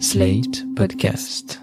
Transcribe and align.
Slate 0.00 0.64
Podcast. 0.74 1.60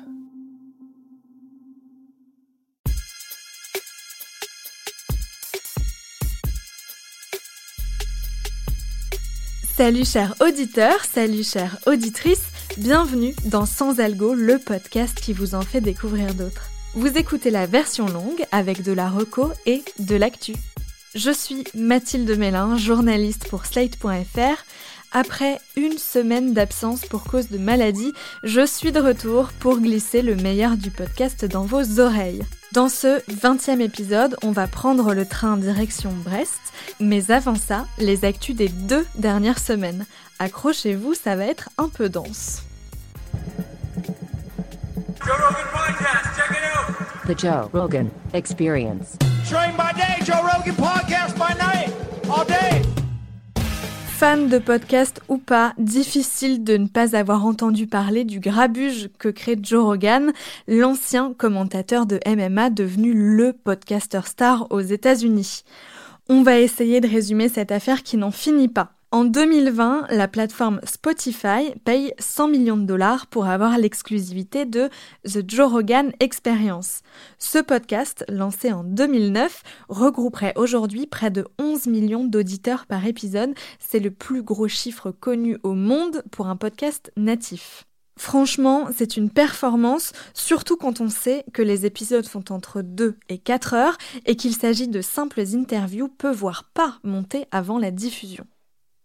Salut 9.75 10.05
chers 10.05 10.35
auditeurs, 10.41 11.03
salut 11.03 11.43
chères 11.43 11.77
auditrices, 11.85 12.45
bienvenue 12.77 13.33
dans 13.45 13.65
Sans 13.65 13.99
Algo, 13.99 14.33
le 14.33 14.59
podcast 14.59 15.19
qui 15.19 15.33
vous 15.33 15.53
en 15.53 15.61
fait 15.61 15.81
découvrir 15.81 16.33
d'autres. 16.33 16.69
Vous 16.93 17.17
écoutez 17.17 17.49
la 17.49 17.65
version 17.65 18.07
longue 18.07 18.45
avec 18.51 18.81
de 18.83 18.93
la 18.93 19.09
reco 19.09 19.51
et 19.65 19.83
de 19.99 20.15
l'actu. 20.15 20.53
Je 21.13 21.31
suis 21.31 21.65
Mathilde 21.75 22.37
Mélin, 22.37 22.77
journaliste 22.77 23.49
pour 23.49 23.65
Slate.fr. 23.65 24.63
Après 25.13 25.59
une 25.75 25.97
semaine 25.97 26.53
d'absence 26.53 27.01
pour 27.05 27.25
cause 27.25 27.49
de 27.49 27.57
maladie, 27.57 28.13
je 28.43 28.65
suis 28.65 28.93
de 28.93 28.99
retour 29.01 29.49
pour 29.59 29.77
glisser 29.79 30.21
le 30.21 30.35
meilleur 30.35 30.77
du 30.77 30.89
podcast 30.89 31.43
dans 31.43 31.63
vos 31.63 31.99
oreilles. 31.99 32.43
Dans 32.71 32.87
ce 32.87 33.19
20e 33.29 33.81
épisode, 33.81 34.37
on 34.41 34.51
va 34.51 34.67
prendre 34.67 35.13
le 35.13 35.25
train 35.25 35.57
direction 35.57 36.13
Brest, 36.23 36.61
mais 37.01 37.29
avant 37.29 37.55
ça, 37.55 37.85
les 37.97 38.23
actus 38.23 38.55
des 38.55 38.69
deux 38.69 39.05
dernières 39.15 39.59
semaines. 39.59 40.05
Accrochez-vous, 40.39 41.13
ça 41.13 41.35
va 41.35 41.45
être 41.45 41.69
un 41.77 41.89
peu 41.89 42.07
dense. 42.07 42.63
Joe 45.25 45.35
Rogan 45.35 45.67
Podcast, 45.73 46.25
check 46.37 46.57
it 46.57 46.63
out. 46.73 47.27
The 47.27 47.37
Joe 47.37 47.69
Rogan 47.73 48.09
Experience. 48.33 49.17
Train 49.49 49.75
by 49.75 49.91
day, 49.93 50.23
Joe 50.23 50.41
Rogan 50.41 50.75
Podcast 50.75 51.37
by 51.37 51.53
night, 51.59 51.93
all 52.29 52.45
day. 52.45 53.00
Fan 54.21 54.49
de 54.49 54.59
podcast 54.59 55.19
ou 55.29 55.39
pas, 55.39 55.73
difficile 55.79 56.63
de 56.63 56.77
ne 56.77 56.85
pas 56.85 57.15
avoir 57.15 57.43
entendu 57.43 57.87
parler 57.87 58.23
du 58.23 58.39
grabuge 58.39 59.09
que 59.17 59.29
crée 59.29 59.57
Joe 59.59 59.83
Rogan, 59.83 60.31
l'ancien 60.67 61.33
commentateur 61.33 62.05
de 62.05 62.19
MMA 62.27 62.69
devenu 62.69 63.13
le 63.15 63.51
podcaster 63.51 64.21
star 64.25 64.67
aux 64.69 64.79
États-Unis. 64.79 65.63
On 66.29 66.43
va 66.43 66.59
essayer 66.59 67.01
de 67.01 67.07
résumer 67.07 67.49
cette 67.49 67.71
affaire 67.71 68.03
qui 68.03 68.15
n'en 68.15 68.29
finit 68.29 68.67
pas. 68.67 68.91
En 69.13 69.25
2020, 69.25 70.07
la 70.09 70.29
plateforme 70.29 70.79
Spotify 70.85 71.75
paye 71.83 72.13
100 72.17 72.47
millions 72.47 72.77
de 72.77 72.85
dollars 72.85 73.27
pour 73.27 73.45
avoir 73.45 73.77
l'exclusivité 73.77 74.63
de 74.63 74.89
The 75.25 75.43
Joe 75.45 75.69
Rogan 75.69 76.13
Experience. 76.21 77.01
Ce 77.37 77.59
podcast, 77.59 78.23
lancé 78.29 78.71
en 78.71 78.85
2009, 78.85 79.63
regrouperait 79.89 80.53
aujourd'hui 80.55 81.07
près 81.07 81.29
de 81.29 81.45
11 81.59 81.87
millions 81.87 82.23
d'auditeurs 82.23 82.85
par 82.85 83.05
épisode. 83.05 83.53
C'est 83.79 83.99
le 83.99 84.11
plus 84.11 84.43
gros 84.43 84.69
chiffre 84.69 85.11
connu 85.11 85.57
au 85.63 85.73
monde 85.73 86.23
pour 86.31 86.47
un 86.47 86.55
podcast 86.55 87.11
natif. 87.17 87.83
Franchement, 88.17 88.87
c'est 88.95 89.17
une 89.17 89.29
performance, 89.29 90.13
surtout 90.33 90.77
quand 90.77 91.01
on 91.01 91.09
sait 91.09 91.43
que 91.51 91.61
les 91.61 91.85
épisodes 91.85 92.25
font 92.25 92.45
entre 92.49 92.81
2 92.81 93.17
et 93.27 93.39
4 93.39 93.73
heures 93.73 93.97
et 94.25 94.37
qu'il 94.37 94.55
s'agit 94.55 94.87
de 94.87 95.01
simples 95.01 95.43
interviews 95.53 96.07
peu 96.07 96.31
voire 96.31 96.71
pas 96.73 96.97
montées 97.03 97.45
avant 97.51 97.77
la 97.77 97.91
diffusion. 97.91 98.47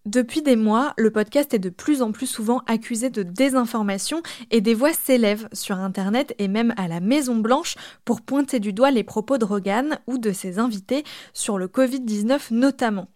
Depuis 0.06 0.40
des 0.40 0.54
mois, 0.54 0.94
le 0.96 1.10
podcast 1.10 1.52
est 1.52 1.58
de 1.58 1.68
plus 1.68 2.00
en 2.00 2.12
plus 2.12 2.28
souvent 2.28 2.62
accusé 2.68 3.10
de 3.10 3.24
désinformation 3.24 4.22
et 4.52 4.60
des 4.60 4.72
voix 4.72 4.92
s'élèvent 4.92 5.48
sur 5.52 5.78
Internet 5.78 6.32
et 6.38 6.46
même 6.46 6.72
à 6.76 6.86
la 6.86 7.00
Maison 7.00 7.34
Blanche 7.34 7.74
pour 8.04 8.20
pointer 8.20 8.60
du 8.60 8.72
doigt 8.72 8.92
les 8.92 9.02
propos 9.02 9.36
de 9.36 9.44
Rogan 9.44 9.98
ou 10.06 10.18
de 10.18 10.30
ses 10.30 10.60
invités 10.60 11.02
sur 11.32 11.58
le 11.58 11.66
Covid-19 11.66 12.52
notamment. 12.52 13.08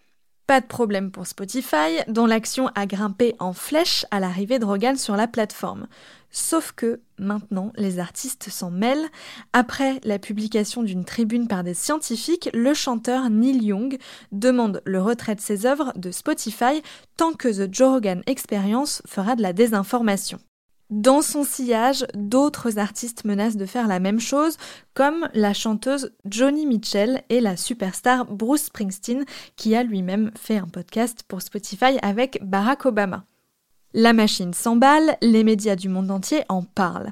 Pas 0.49 0.61
de 0.61 0.67
problème 0.67 1.13
pour 1.13 1.29
Spotify, 1.29 2.01
dont 2.09 2.27
l'action 2.27 2.67
a 2.75 2.87
grimpé 2.87 3.37
en 3.39 3.53
flèche 3.53 4.05
à 4.11 4.19
l'arrivée 4.19 4.59
de 4.59 4.65
Rogan 4.65 4.97
sur 4.97 5.15
la 5.15 5.29
plateforme. 5.29 5.87
Sauf 6.31 6.73
que 6.73 7.00
maintenant, 7.19 7.73
les 7.77 7.98
artistes 7.98 8.50
s'en 8.50 8.70
mêlent. 8.70 9.09
Après 9.53 10.00
la 10.05 10.19
publication 10.19 10.83
d'une 10.83 11.05
tribune 11.05 11.48
par 11.48 11.64
des 11.64 11.75
scientifiques, 11.75 12.48
le 12.55 12.72
chanteur 12.72 13.31
Neil 13.31 13.65
Young 13.65 13.99
demande 14.31 14.81
le 14.84 15.03
retrait 15.03 15.34
de 15.34 15.41
ses 15.41 15.66
œuvres 15.66 15.93
de 15.97 16.10
Spotify 16.10 16.82
tant 17.16 17.32
que 17.32 17.49
The 17.49 17.72
Joe 17.72 17.94
Rogan 17.94 18.22
Experience 18.27 19.03
fera 19.06 19.34
de 19.34 19.43
la 19.43 19.53
désinformation. 19.53 20.38
Dans 20.91 21.22
son 21.22 21.44
sillage, 21.44 22.05
d'autres 22.15 22.78
artistes 22.78 23.25
menacent 23.25 23.56
de 23.56 23.65
faire 23.65 23.87
la 23.87 24.00
même 24.00 24.19
chose, 24.19 24.56
comme 24.93 25.28
la 25.34 25.55
chanteuse 25.55 26.12
Joni 26.28 26.66
Mitchell 26.66 27.22
et 27.28 27.41
la 27.41 27.56
superstar 27.56 28.26
Bruce 28.26 28.65
Springsteen, 28.65 29.25
qui 29.55 29.76
a 29.76 29.84
lui-même 29.84 30.32
fait 30.37 30.56
un 30.56 30.66
podcast 30.66 31.22
pour 31.28 31.43
Spotify 31.43 31.97
avec 32.03 32.41
Barack 32.43 32.87
Obama. 32.87 33.25
La 33.93 34.12
machine 34.12 34.55
s'emballe, 34.55 35.17
les 35.21 35.43
médias 35.43 35.75
du 35.75 35.89
monde 35.89 36.12
entier 36.12 36.45
en 36.49 36.62
parlent. 36.62 37.11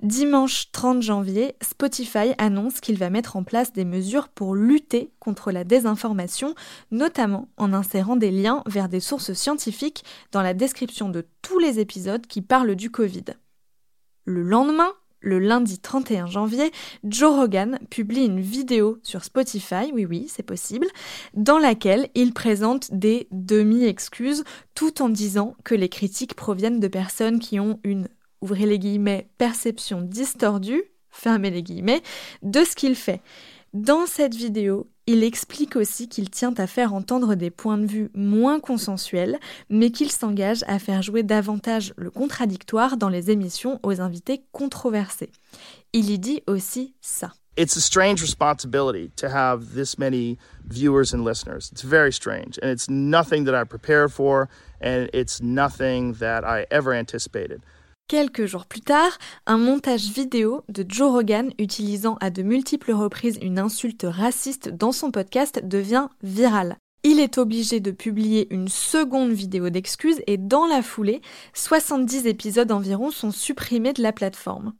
Dimanche 0.00 0.70
30 0.70 1.02
janvier, 1.02 1.56
Spotify 1.60 2.34
annonce 2.38 2.80
qu'il 2.80 2.98
va 2.98 3.10
mettre 3.10 3.34
en 3.34 3.42
place 3.42 3.72
des 3.72 3.84
mesures 3.84 4.28
pour 4.28 4.54
lutter 4.54 5.12
contre 5.18 5.50
la 5.50 5.64
désinformation, 5.64 6.54
notamment 6.92 7.48
en 7.56 7.72
insérant 7.72 8.14
des 8.14 8.30
liens 8.30 8.62
vers 8.66 8.88
des 8.88 9.00
sources 9.00 9.32
scientifiques 9.32 10.04
dans 10.30 10.42
la 10.42 10.54
description 10.54 11.08
de 11.08 11.26
tous 11.42 11.58
les 11.58 11.80
épisodes 11.80 12.26
qui 12.28 12.42
parlent 12.42 12.76
du 12.76 12.92
Covid. 12.92 13.24
Le 14.24 14.42
lendemain, 14.42 14.92
le 15.20 15.38
lundi 15.38 15.78
31 15.78 16.26
janvier, 16.26 16.72
Joe 17.04 17.34
Rogan 17.34 17.78
publie 17.90 18.24
une 18.24 18.40
vidéo 18.40 18.98
sur 19.02 19.24
Spotify, 19.24 19.92
oui 19.92 20.04
oui, 20.04 20.26
c'est 20.28 20.42
possible, 20.42 20.86
dans 21.34 21.58
laquelle 21.58 22.08
il 22.14 22.32
présente 22.32 22.92
des 22.92 23.28
demi-excuses 23.30 24.44
tout 24.74 25.02
en 25.02 25.08
disant 25.08 25.56
que 25.64 25.74
les 25.74 25.88
critiques 25.88 26.34
proviennent 26.34 26.80
de 26.80 26.88
personnes 26.88 27.38
qui 27.38 27.60
ont 27.60 27.80
une, 27.84 28.08
ouvrez 28.40 28.66
les 28.66 28.78
guillemets, 28.78 29.28
perception 29.38 30.00
distordue, 30.00 30.82
fermez 31.10 31.50
les 31.50 31.62
guillemets, 31.62 32.02
de 32.42 32.64
ce 32.64 32.74
qu'il 32.74 32.94
fait. 32.94 33.20
Dans 33.72 34.06
cette 34.06 34.34
vidéo, 34.34 34.88
il 35.12 35.24
explique 35.24 35.74
aussi 35.74 36.08
qu'il 36.08 36.30
tient 36.30 36.54
à 36.56 36.68
faire 36.68 36.94
entendre 36.94 37.34
des 37.34 37.50
points 37.50 37.78
de 37.78 37.86
vue 37.86 38.10
moins 38.14 38.60
consensuels, 38.60 39.40
mais 39.68 39.90
qu'il 39.90 40.12
s'engage 40.12 40.62
à 40.68 40.78
faire 40.78 41.02
jouer 41.02 41.24
davantage 41.24 41.92
le 41.96 42.12
contradictoire 42.12 42.96
dans 42.96 43.08
les 43.08 43.32
émissions 43.32 43.80
aux 43.82 44.00
invités 44.00 44.44
controversés. 44.52 45.32
Il 45.92 46.10
y 46.10 46.20
dit 46.20 46.44
aussi 46.46 46.94
ça. 47.00 47.32
It's 47.56 47.76
a 47.76 47.80
strange 47.80 48.22
responsibility 48.22 49.10
to 49.16 49.26
have 49.26 49.74
this 49.74 49.98
many 49.98 50.38
viewers 50.64 51.12
and 51.12 51.24
listeners. 51.24 51.72
It's 51.72 51.82
very 51.82 52.12
strange, 52.12 52.60
and 52.62 52.68
it's 52.68 52.88
nothing 52.88 53.44
that 53.46 53.60
I 53.60 53.64
prepared 53.64 54.12
for, 54.12 54.48
and 54.80 55.08
it's 55.12 55.42
nothing 55.42 56.14
that 56.20 56.44
I 56.44 56.66
ever 56.70 56.94
anticipated. 56.94 57.62
Quelques 58.10 58.46
jours 58.46 58.66
plus 58.66 58.80
tard, 58.80 59.18
un 59.46 59.56
montage 59.56 60.10
vidéo 60.10 60.64
de 60.68 60.84
Joe 60.88 61.12
Rogan 61.12 61.52
utilisant 61.60 62.16
à 62.20 62.30
de 62.30 62.42
multiples 62.42 62.90
reprises 62.90 63.38
une 63.40 63.60
insulte 63.60 64.04
raciste 64.04 64.68
dans 64.68 64.90
son 64.90 65.12
podcast 65.12 65.60
devient 65.62 66.08
viral. 66.24 66.76
Il 67.04 67.20
est 67.20 67.38
obligé 67.38 67.78
de 67.78 67.92
publier 67.92 68.52
une 68.52 68.66
seconde 68.66 69.30
vidéo 69.30 69.70
d'excuses 69.70 70.22
et 70.26 70.38
dans 70.38 70.66
la 70.66 70.82
foulée, 70.82 71.20
70 71.54 72.26
épisodes 72.26 72.72
environ 72.72 73.12
sont 73.12 73.30
supprimés 73.30 73.92
de 73.92 74.02
la 74.02 74.12
plateforme. 74.12 74.72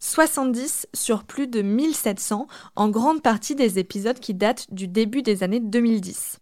70 0.00 0.88
sur 0.92 1.22
plus 1.22 1.46
de 1.46 1.62
1700, 1.62 2.48
en 2.74 2.88
grande 2.88 3.22
partie 3.22 3.54
des 3.54 3.78
épisodes 3.78 4.18
qui 4.18 4.34
datent 4.34 4.66
du 4.74 4.88
début 4.88 5.22
des 5.22 5.44
années 5.44 5.60
2010. 5.60 6.40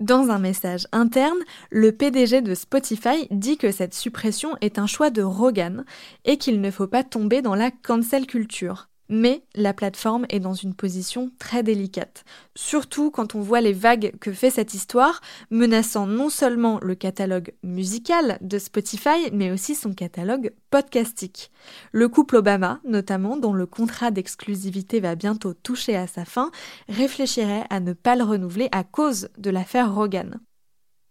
Dans 0.00 0.30
un 0.30 0.40
message 0.40 0.88
interne, 0.90 1.38
le 1.70 1.92
PDG 1.92 2.42
de 2.42 2.54
Spotify 2.54 3.28
dit 3.30 3.56
que 3.56 3.70
cette 3.70 3.94
suppression 3.94 4.56
est 4.60 4.80
un 4.80 4.88
choix 4.88 5.10
de 5.10 5.22
Rogan 5.22 5.84
et 6.24 6.36
qu'il 6.36 6.60
ne 6.60 6.70
faut 6.72 6.88
pas 6.88 7.04
tomber 7.04 7.42
dans 7.42 7.54
la 7.54 7.70
cancel 7.70 8.26
culture. 8.26 8.88
Mais 9.08 9.44
la 9.54 9.74
plateforme 9.74 10.24
est 10.30 10.40
dans 10.40 10.54
une 10.54 10.74
position 10.74 11.30
très 11.38 11.62
délicate, 11.62 12.24
surtout 12.54 13.10
quand 13.10 13.34
on 13.34 13.40
voit 13.40 13.60
les 13.60 13.72
vagues 13.72 14.14
que 14.18 14.32
fait 14.32 14.50
cette 14.50 14.72
histoire, 14.72 15.20
menaçant 15.50 16.06
non 16.06 16.30
seulement 16.30 16.78
le 16.80 16.94
catalogue 16.94 17.52
musical 17.62 18.38
de 18.40 18.58
Spotify, 18.58 19.30
mais 19.32 19.50
aussi 19.50 19.74
son 19.74 19.92
catalogue 19.92 20.52
podcastique. 20.70 21.50
Le 21.92 22.08
couple 22.08 22.36
Obama, 22.36 22.80
notamment, 22.84 23.36
dont 23.36 23.52
le 23.52 23.66
contrat 23.66 24.10
d'exclusivité 24.10 25.00
va 25.00 25.14
bientôt 25.14 25.52
toucher 25.52 25.96
à 25.96 26.06
sa 26.06 26.24
fin, 26.24 26.50
réfléchirait 26.88 27.66
à 27.68 27.80
ne 27.80 27.92
pas 27.92 28.16
le 28.16 28.24
renouveler 28.24 28.68
à 28.72 28.84
cause 28.84 29.28
de 29.36 29.50
l'affaire 29.50 29.94
Rogan. 29.94 30.40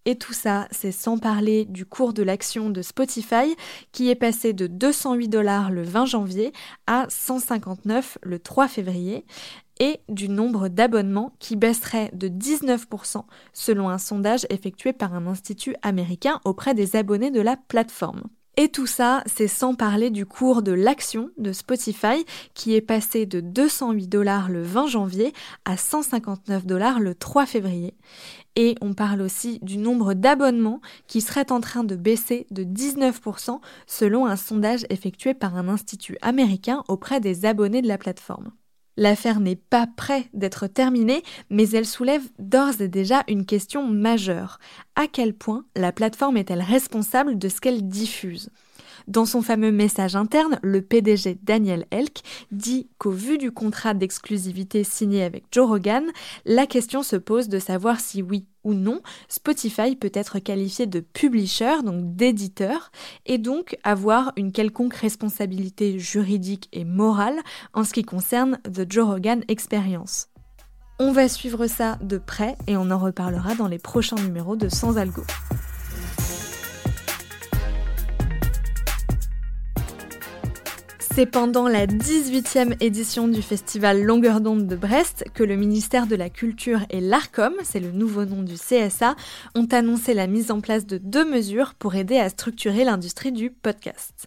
Et 0.06 0.18
tout 0.18 0.34
ça, 0.34 0.68
c'est 0.72 0.92
sans 0.92 1.18
parler 1.18 1.64
du 1.66 1.86
cours 1.86 2.14
de 2.14 2.24
l'action 2.24 2.70
de 2.70 2.82
Spotify 2.82 3.56
qui 3.94 4.10
est 4.10 4.16
passé 4.16 4.52
de 4.52 4.68
208 4.68 5.30
dollars 5.30 5.72
le 5.72 5.84
20 5.84 6.06
janvier 6.06 6.52
à 6.88 7.06
159 7.08 8.18
le 8.22 8.40
3 8.40 8.68
février 8.68 9.26
et 9.80 10.02
du 10.10 10.28
nombre 10.28 10.68
d'abonnements 10.68 11.34
qui 11.40 11.56
baisserait 11.56 12.12
de 12.14 12.28
19% 12.28 13.24
selon 13.54 13.90
un 13.90 13.98
sondage 13.98 14.46
effectué 14.50 14.92
par 14.94 15.14
un 15.14 15.26
institut 15.26 15.76
américain 15.82 16.42
auprès 16.44 16.74
des 16.74 16.96
abonnés 16.96 17.32
de 17.32 17.42
la 17.42 17.56
plateforme. 17.56 18.24
Et 18.56 18.70
tout 18.70 18.86
ça, 18.86 19.24
c'est 19.26 19.48
sans 19.48 19.74
parler 19.74 20.12
du 20.12 20.28
cours 20.28 20.62
de 20.62 20.72
l'action 20.72 21.32
de 21.40 21.52
Spotify 21.52 22.24
qui 22.54 22.76
est 22.76 22.82
passé 22.82 23.26
de 23.26 23.40
208 23.40 24.08
dollars 24.08 24.50
le 24.50 24.62
20 24.62 24.88
janvier 24.88 25.34
à 25.66 25.76
159 25.76 26.68
dollars 26.68 27.00
le 27.00 27.16
3 27.16 27.48
février. 27.48 27.96
Et 28.56 28.76
on 28.82 28.94
parle 28.94 29.22
aussi 29.22 29.58
du 29.64 29.78
nombre 29.78 30.14
d'abonnements 30.14 30.82
qui 31.08 31.22
serait 31.22 31.52
en 31.52 31.62
train 31.62 31.84
de 31.84 31.96
baisser 31.96 32.46
de 32.52 32.64
19% 32.64 33.60
selon 33.88 34.28
un 34.28 34.36
sondage 34.36 34.86
effectué 34.92 35.34
par 35.34 35.58
un 35.58 35.68
institut 35.68 36.20
américain 36.22 36.84
auprès 36.88 37.20
des 37.20 37.46
abonnés 37.46 37.82
de 37.82 37.88
la 37.88 37.98
plateforme. 37.98 38.52
L'affaire 38.96 39.40
n'est 39.40 39.56
pas 39.56 39.88
près 39.88 40.30
d'être 40.34 40.68
terminée, 40.68 41.24
mais 41.50 41.70
elle 41.72 41.86
soulève 41.86 42.24
d'ores 42.38 42.82
et 42.82 42.88
déjà 42.88 43.24
une 43.28 43.46
question 43.46 43.88
majeure. 43.88 44.60
À 44.96 45.08
quel 45.08 45.34
point 45.34 45.66
la 45.76 45.92
plateforme 45.92 46.38
est-elle 46.38 46.62
responsable 46.62 47.38
de 47.40 47.50
ce 47.50 47.60
qu'elle 47.60 47.88
diffuse? 47.88 48.50
Dans 49.08 49.26
son 49.26 49.42
fameux 49.42 49.72
message 49.72 50.16
interne, 50.16 50.60
le 50.62 50.82
PDG 50.82 51.38
Daniel 51.44 51.86
Elk 51.92 52.22
dit 52.52 52.90
qu'au 52.98 53.12
vu 53.12 53.38
du 53.38 53.52
contrat 53.52 53.94
d'exclusivité 53.94 54.84
signé 54.84 55.24
avec 55.24 55.46
Joe 55.52 55.68
Rogan, 55.68 56.04
la 56.46 56.66
question 56.68 57.04
se 57.04 57.16
pose 57.16 57.50
de 57.50 57.60
savoir 57.60 58.00
si 58.00 58.22
oui 58.22 58.46
ou 58.64 58.74
non, 58.74 59.02
Spotify 59.28 59.96
peut 59.96 60.12
être 60.14 60.40
qualifié 60.40 60.86
de 60.86 61.02
publisher, 61.02 61.84
donc 61.84 62.16
d'éditeur, 62.16 62.92
et 63.26 63.38
donc 63.38 63.78
avoir 63.84 64.32
une 64.38 64.52
quelconque 64.52 64.96
responsabilité 64.96 66.00
juridique 66.00 66.70
et 66.72 66.86
morale 66.86 67.40
en 67.74 67.84
ce 67.84 67.94
qui 67.94 68.04
concerne 68.04 68.60
The 68.64 68.90
Joe 68.90 69.06
Rogan 69.06 69.44
Experience. 69.48 70.30
On 71.00 71.12
va 71.12 71.28
suivre 71.28 71.68
ça 71.68 71.98
de 72.02 72.18
près 72.18 72.56
et 72.68 72.78
on 72.78 72.92
en 72.92 73.00
reparlera 73.00 73.56
dans 73.56 73.68
les 73.68 73.80
prochains 73.80 74.16
numéros 74.16 74.56
de 74.56 74.70
Sans 74.70 74.98
Algo. 74.98 75.24
C'est 81.16 81.28
pendant 81.28 81.68
la 81.68 81.86
18e 81.86 82.76
édition 82.80 83.28
du 83.28 83.44
festival 83.44 84.02
Longueur 84.02 84.42
d'onde 84.42 84.66
de 84.66 84.76
Brest 84.76 85.26
que 85.36 85.44
le 85.44 85.56
ministère 85.56 86.08
de 86.08 86.16
la 86.16 86.32
Culture 86.32 86.80
et 86.90 87.02
l'ARCOM, 87.02 87.54
c'est 87.62 87.80
le 87.80 87.92
nouveau 87.92 88.26
nom 88.26 88.42
du 88.42 88.56
CSA, 88.56 89.16
ont 89.54 89.68
annoncé 89.72 90.16
la 90.16 90.26
mise 90.26 90.50
en 90.50 90.60
place 90.60 90.88
de 90.88 90.98
deux 90.98 91.24
mesures 91.24 91.76
pour 91.76 91.94
aider 91.94 92.18
à 92.18 92.30
structurer 92.30 92.84
l'industrie 92.84 93.32
du 93.32 93.52
podcast. 93.52 94.26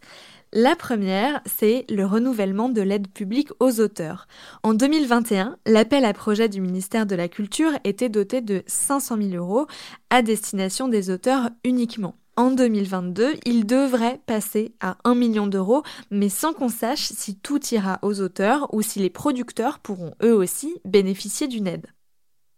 La 0.52 0.76
première, 0.76 1.40
c'est 1.44 1.86
le 1.90 2.06
renouvellement 2.06 2.68
de 2.68 2.82
l'aide 2.82 3.08
publique 3.08 3.50
aux 3.58 3.80
auteurs. 3.80 4.28
En 4.62 4.72
2021, 4.72 5.56
l'appel 5.66 6.04
à 6.04 6.12
projet 6.12 6.48
du 6.48 6.60
ministère 6.60 7.04
de 7.04 7.16
la 7.16 7.26
Culture 7.26 7.72
était 7.82 8.08
doté 8.08 8.42
de 8.42 8.62
500 8.68 9.16
000 9.30 9.34
euros 9.34 9.66
à 10.10 10.22
destination 10.22 10.86
des 10.86 11.10
auteurs 11.10 11.50
uniquement 11.64 12.14
en 12.36 12.50
2022, 12.50 13.34
il 13.44 13.66
devrait 13.66 14.20
passer 14.26 14.74
à 14.80 14.98
1 15.04 15.14
million 15.14 15.46
d'euros, 15.46 15.82
mais 16.10 16.28
sans 16.28 16.52
qu'on 16.52 16.68
sache 16.68 17.08
si 17.12 17.36
tout 17.36 17.60
ira 17.72 17.98
aux 18.02 18.20
auteurs 18.20 18.72
ou 18.74 18.82
si 18.82 18.98
les 18.98 19.10
producteurs 19.10 19.78
pourront 19.78 20.14
eux 20.22 20.34
aussi 20.34 20.74
bénéficier 20.84 21.48
d'une 21.48 21.66
aide. 21.66 21.86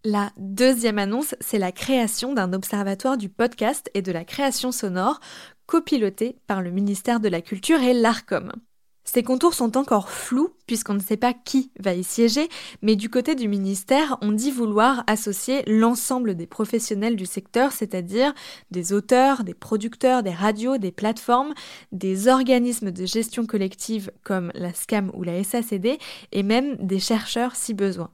La 0.05 0.31
deuxième 0.37 0.99
annonce, 0.99 1.35
c'est 1.41 1.59
la 1.59 1.73
création 1.73 2.33
d'un 2.33 2.53
observatoire 2.53 3.17
du 3.17 3.29
podcast 3.29 3.91
et 3.95 4.03
de 4.03 4.13
la 4.13 4.25
création 4.25 4.73
sonore 4.73 5.21
copiloté 5.67 6.39
par 6.47 6.63
le 6.63 6.71
ministère 6.71 7.21
de 7.21 7.29
la 7.29 7.43
Culture 7.43 7.83
et 7.83 7.95
l'ARCOM. 7.95 8.53
Ces 9.11 9.23
contours 9.23 9.55
sont 9.55 9.79
encore 9.79 10.11
flous 10.11 10.51
puisqu'on 10.67 10.93
ne 10.93 11.01
sait 11.01 11.17
pas 11.17 11.33
qui 11.33 11.71
va 11.81 11.95
y 11.95 12.05
siéger, 12.05 12.51
mais 12.83 12.95
du 12.95 13.09
côté 13.09 13.35
du 13.35 13.49
ministère, 13.49 14.19
on 14.21 14.33
dit 14.33 14.51
vouloir 14.51 15.03
associer 15.07 15.63
l'ensemble 15.67 16.35
des 16.35 16.47
professionnels 16.47 17.17
du 17.17 17.25
secteur, 17.25 17.73
c'est-à-dire 17.73 18.35
des 18.71 18.93
auteurs, 18.93 19.45
des 19.45 19.55
producteurs, 19.55 20.23
des 20.23 20.31
radios, 20.31 20.77
des 20.77 20.93
plateformes, 20.93 21.55
des 21.91 22.29
organismes 22.29 22.91
de 22.91 23.07
gestion 23.07 23.47
collective 23.47 24.13
comme 24.25 24.53
la 24.55 24.75
SCAM 24.75 25.11
ou 25.15 25.23
la 25.23 25.43
SACD, 25.43 25.99
et 26.33 26.43
même 26.43 26.77
des 26.77 27.01
chercheurs 27.01 27.57
si 27.57 27.73
besoin. 27.73 28.11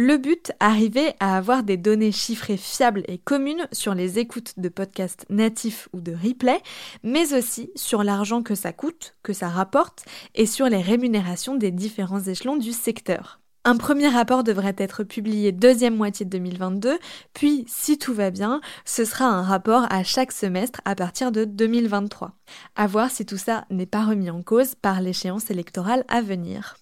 Le 0.00 0.16
but, 0.16 0.52
arriver 0.60 1.14
à 1.18 1.36
avoir 1.36 1.64
des 1.64 1.76
données 1.76 2.12
chiffrées 2.12 2.56
fiables 2.56 3.02
et 3.08 3.18
communes 3.18 3.66
sur 3.72 3.94
les 3.94 4.20
écoutes 4.20 4.52
de 4.56 4.68
podcasts 4.68 5.26
natifs 5.28 5.88
ou 5.92 6.00
de 6.00 6.12
replay, 6.12 6.62
mais 7.02 7.34
aussi 7.34 7.72
sur 7.74 8.04
l'argent 8.04 8.44
que 8.44 8.54
ça 8.54 8.72
coûte, 8.72 9.16
que 9.24 9.32
ça 9.32 9.48
rapporte, 9.48 10.04
et 10.36 10.46
sur 10.46 10.68
les 10.68 10.80
rémunérations 10.80 11.56
des 11.56 11.72
différents 11.72 12.22
échelons 12.22 12.56
du 12.56 12.70
secteur. 12.70 13.40
Un 13.64 13.76
premier 13.76 14.06
rapport 14.06 14.44
devrait 14.44 14.76
être 14.78 15.02
publié 15.02 15.50
deuxième 15.50 15.96
moitié 15.96 16.24
de 16.24 16.30
2022, 16.30 16.96
puis, 17.34 17.64
si 17.66 17.98
tout 17.98 18.14
va 18.14 18.30
bien, 18.30 18.60
ce 18.84 19.04
sera 19.04 19.24
un 19.24 19.42
rapport 19.42 19.84
à 19.90 20.04
chaque 20.04 20.30
semestre 20.30 20.80
à 20.84 20.94
partir 20.94 21.32
de 21.32 21.44
2023. 21.44 22.36
À 22.76 22.86
voir 22.86 23.10
si 23.10 23.26
tout 23.26 23.36
ça 23.36 23.64
n'est 23.68 23.84
pas 23.84 24.04
remis 24.04 24.30
en 24.30 24.42
cause 24.42 24.76
par 24.76 25.00
l'échéance 25.00 25.50
électorale 25.50 26.04
à 26.06 26.22
venir. 26.22 26.76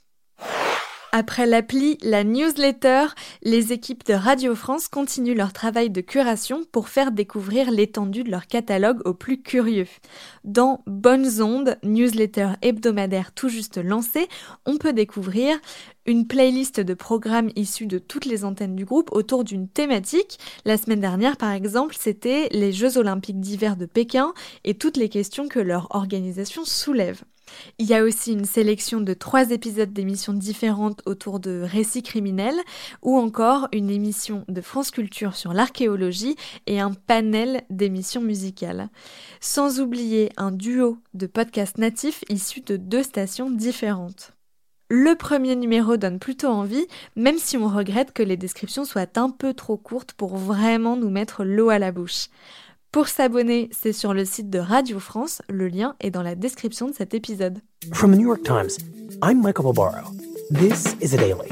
Après 1.19 1.47
l'appli, 1.47 1.97
la 2.03 2.25
newsletter, 2.25 3.07
les 3.43 3.73
équipes 3.73 4.05
de 4.05 4.13
Radio 4.13 4.55
France 4.55 4.87
continuent 4.87 5.35
leur 5.35 5.55
travail 5.55 5.89
de 5.89 6.03
curation 6.03 6.67
pour 6.71 6.91
faire 6.91 7.11
découvrir 7.11 7.71
l'étendue 7.71 8.23
de 8.23 8.31
leur 8.31 8.47
catalogue 8.47 9.01
aux 9.07 9.15
plus 9.15 9.41
curieux. 9.41 9.89
Dans 10.45 10.83
Bonnes 10.87 11.41
Ondes, 11.41 11.79
newsletter 11.83 12.51
hebdomadaire 12.61 13.33
tout 13.33 13.49
juste 13.49 13.79
lancée, 13.79 14.29
on 14.67 14.77
peut 14.77 14.93
découvrir 14.93 15.57
une 16.05 16.27
playlist 16.27 16.81
de 16.81 16.93
programmes 16.93 17.49
issus 17.57 17.87
de 17.87 17.97
toutes 17.99 18.27
les 18.27 18.45
antennes 18.45 18.77
du 18.77 18.85
groupe 18.85 19.11
autour 19.11 19.43
d'une 19.43 19.69
thématique. 19.69 20.39
La 20.67 20.77
semaine 20.77 21.01
dernière, 21.01 21.39
par 21.39 21.53
exemple, 21.53 21.97
c'était 21.99 22.51
les 22.53 22.73
Jeux 22.73 22.99
olympiques 22.99 23.41
d'hiver 23.41 23.79
de 23.79 23.87
Pékin 23.87 24.35
et 24.65 24.75
toutes 24.75 24.99
les 24.99 25.09
questions 25.09 25.49
que 25.49 25.61
leur 25.61 25.87
organisation 25.97 26.67
soulève. 26.67 27.23
Il 27.79 27.87
y 27.87 27.95
a 27.95 28.03
aussi 28.03 28.33
une 28.33 28.45
sélection 28.45 29.01
de 29.01 29.15
trois 29.15 29.51
épisodes 29.51 29.93
d'émissions 29.93 30.33
différentes 30.33 31.03
autour 31.07 31.41
de 31.41 31.63
récits 31.63 32.03
criminels 32.03 32.61
ou 33.03 33.19
encore 33.19 33.69
une 33.73 33.91
émission 33.91 34.45
de 34.49 34.61
France 34.61 34.91
Culture 34.91 35.35
sur 35.35 35.53
l'archéologie 35.53 36.37
et 36.67 36.81
un 36.81 36.93
panel 36.93 37.63
d'émissions 37.71 38.23
musicales. 38.23 38.89
Sans 39.41 39.81
oublier 39.81 40.31
un 40.37 40.51
duo 40.51 40.99
de 41.15 41.27
podcasts 41.27 41.79
natifs 41.79 42.25
issus 42.29 42.63
de 42.63 42.77
deux 42.77 43.03
stations 43.03 43.51
différentes. 43.51 44.33
Le 44.89 45.17
premier 45.17 45.57
numéro 45.57 45.97
donne 45.97 46.21
plutôt 46.21 46.47
envie, 46.47 46.87
même 47.17 47.39
si 47.39 47.57
on 47.57 47.67
regrette 47.67 48.13
que 48.13 48.23
les 48.23 48.37
descriptions 48.37 48.85
soient 48.85 49.19
un 49.19 49.31
peu 49.31 49.53
trop 49.53 49.77
courtes 49.77 50.13
pour 50.13 50.37
vraiment 50.37 50.97
nous 50.97 51.11
mettre 51.11 51.43
l'eau 51.45 51.71
à 51.71 51.81
la 51.81 51.91
bouche. 51.91 52.29
Pour 52.97 53.09
s'abonner, 53.09 53.69
c'est 53.73 53.93
sur 53.93 54.15
le 54.15 54.25
site 54.25 54.49
de 54.49 54.59
Radio 54.59 54.99
France. 54.99 55.43
Le 55.51 55.69
lien 55.69 55.97
est 56.01 56.11
dans 56.11 56.23
la 56.23 56.35
description 56.35 56.89
de 56.89 56.95
cet 56.95 57.13
épisode. 57.13 57.59
From 57.93 58.15
the 58.15 58.17
New 58.17 58.29
York 58.29 58.43
Times, 58.43 58.71
I'm 59.23 59.43
Michael 59.43 59.67
Barbaro. 59.67 60.13
This 60.51 60.97
is 61.03 61.13
a 61.13 61.19
daily. 61.19 61.51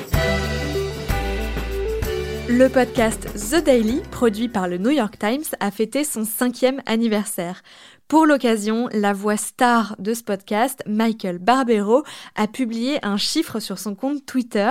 Le 2.49 2.69
podcast 2.69 3.29
The 3.51 3.63
Daily, 3.63 4.01
produit 4.11 4.49
par 4.49 4.69
le 4.69 4.79
New 4.79 4.91
York 4.91 5.19
Times, 5.19 5.45
a 5.61 5.71
fêté 5.71 6.05
son 6.05 6.25
cinquième 6.25 6.81
anniversaire. 6.87 7.63
Pour 8.07 8.27
l'occasion, 8.27 8.89
la 8.93 9.15
voix 9.15 9.39
star 9.39 9.97
de 9.99 10.13
ce 10.13 10.23
podcast, 10.23 10.83
Michael 10.87 11.39
Barbero, 11.39 12.05
a 12.35 12.47
publié 12.47 12.99
un 13.03 13.17
chiffre 13.17 13.61
sur 13.61 13.79
son 13.79 13.95
compte 13.95 14.27
Twitter, 14.27 14.71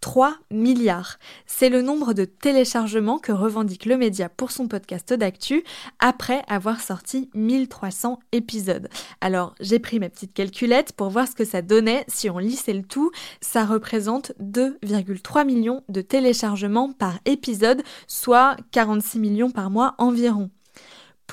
3 0.00 0.34
milliards. 0.50 1.18
C'est 1.46 1.68
le 1.68 1.80
nombre 1.80 2.12
de 2.12 2.24
téléchargements 2.24 3.20
que 3.20 3.30
revendique 3.30 3.86
le 3.86 3.96
média 3.96 4.28
pour 4.28 4.50
son 4.50 4.66
podcast 4.66 5.12
d'actu 5.12 5.62
après 6.00 6.42
avoir 6.48 6.80
sorti 6.80 7.30
1300 7.34 8.18
épisodes. 8.32 8.88
Alors, 9.20 9.54
j'ai 9.60 9.78
pris 9.78 10.00
ma 10.00 10.10
petite 10.10 10.34
calculette 10.34 10.92
pour 10.92 11.08
voir 11.08 11.28
ce 11.28 11.36
que 11.36 11.44
ça 11.44 11.62
donnait 11.62 12.04
si 12.08 12.30
on 12.30 12.38
lissait 12.38 12.72
le 12.72 12.82
tout. 12.82 13.12
Ça 13.40 13.64
représente 13.64 14.32
2,3 14.40 15.46
millions 15.46 15.84
de 15.88 16.00
téléchargements 16.00 16.92
par 16.92 17.20
épisode, 17.26 17.82
soit 18.08 18.56
46 18.72 19.20
millions 19.20 19.50
par 19.52 19.70
mois 19.70 19.94
environ. 19.98 20.50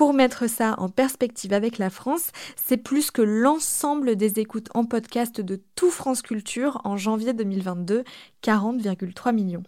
Pour 0.00 0.14
mettre 0.14 0.48
ça 0.48 0.76
en 0.78 0.88
perspective 0.88 1.52
avec 1.52 1.76
la 1.76 1.90
France, 1.90 2.32
c'est 2.56 2.78
plus 2.78 3.10
que 3.10 3.20
l'ensemble 3.20 4.16
des 4.16 4.40
écoutes 4.40 4.70
en 4.72 4.86
podcast 4.86 5.42
de 5.42 5.60
tout 5.74 5.90
France 5.90 6.22
Culture 6.22 6.80
en 6.84 6.96
janvier 6.96 7.34
2022, 7.34 8.04
40,3 8.42 9.34
millions. 9.34 9.62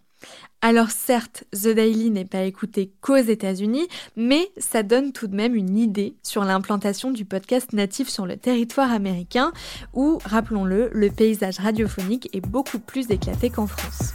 Alors 0.62 0.90
certes, 0.90 1.44
The 1.52 1.74
Daily 1.74 2.08
n'est 2.08 2.24
pas 2.24 2.44
écouté 2.44 2.94
qu'aux 3.02 3.16
États-Unis, 3.16 3.86
mais 4.16 4.50
ça 4.56 4.82
donne 4.82 5.12
tout 5.12 5.26
de 5.26 5.36
même 5.36 5.54
une 5.54 5.76
idée 5.76 6.16
sur 6.22 6.44
l'implantation 6.44 7.10
du 7.10 7.26
podcast 7.26 7.74
natif 7.74 8.08
sur 8.08 8.24
le 8.24 8.38
territoire 8.38 8.90
américain, 8.90 9.52
où, 9.92 10.18
rappelons-le, 10.24 10.88
le 10.94 11.10
paysage 11.10 11.58
radiophonique 11.58 12.30
est 12.32 12.40
beaucoup 12.40 12.78
plus 12.78 13.10
éclaté 13.10 13.50
qu'en 13.50 13.66
France. 13.66 14.14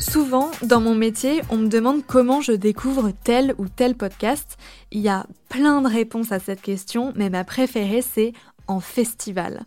Souvent, 0.00 0.50
dans 0.62 0.80
mon 0.80 0.94
métier, 0.94 1.42
on 1.50 1.58
me 1.58 1.68
demande 1.68 2.06
comment 2.06 2.40
je 2.40 2.52
découvre 2.52 3.12
tel 3.22 3.54
ou 3.58 3.68
tel 3.68 3.94
podcast. 3.94 4.56
Il 4.92 5.00
y 5.00 5.10
a 5.10 5.26
plein 5.50 5.82
de 5.82 5.88
réponses 5.88 6.32
à 6.32 6.38
cette 6.38 6.62
question, 6.62 7.12
mais 7.16 7.28
ma 7.28 7.44
préférée, 7.44 8.00
c'est 8.00 8.32
en 8.66 8.80
festival. 8.80 9.66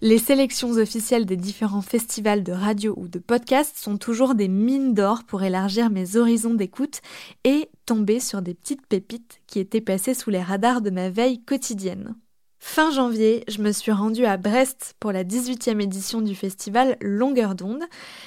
Les 0.00 0.18
sélections 0.18 0.72
officielles 0.72 1.26
des 1.26 1.36
différents 1.36 1.82
festivals 1.82 2.42
de 2.42 2.52
radio 2.52 2.92
ou 2.96 3.06
de 3.06 3.20
podcast 3.20 3.76
sont 3.78 3.98
toujours 3.98 4.34
des 4.34 4.48
mines 4.48 4.94
d'or 4.94 5.22
pour 5.24 5.44
élargir 5.44 5.90
mes 5.90 6.16
horizons 6.16 6.54
d'écoute 6.54 7.00
et 7.44 7.68
tomber 7.86 8.18
sur 8.18 8.42
des 8.42 8.54
petites 8.54 8.86
pépites 8.86 9.40
qui 9.46 9.60
étaient 9.60 9.80
passées 9.80 10.14
sous 10.14 10.30
les 10.30 10.42
radars 10.42 10.80
de 10.80 10.90
ma 10.90 11.08
veille 11.08 11.40
quotidienne. 11.44 12.16
Fin 12.60 12.90
janvier, 12.90 13.44
je 13.48 13.62
me 13.62 13.70
suis 13.70 13.92
rendue 13.92 14.24
à 14.24 14.36
Brest 14.36 14.94
pour 14.98 15.12
la 15.12 15.24
18e 15.24 15.80
édition 15.80 16.20
du 16.20 16.34
festival 16.34 16.96
Longueur 17.00 17.54
d'onde. 17.54 17.84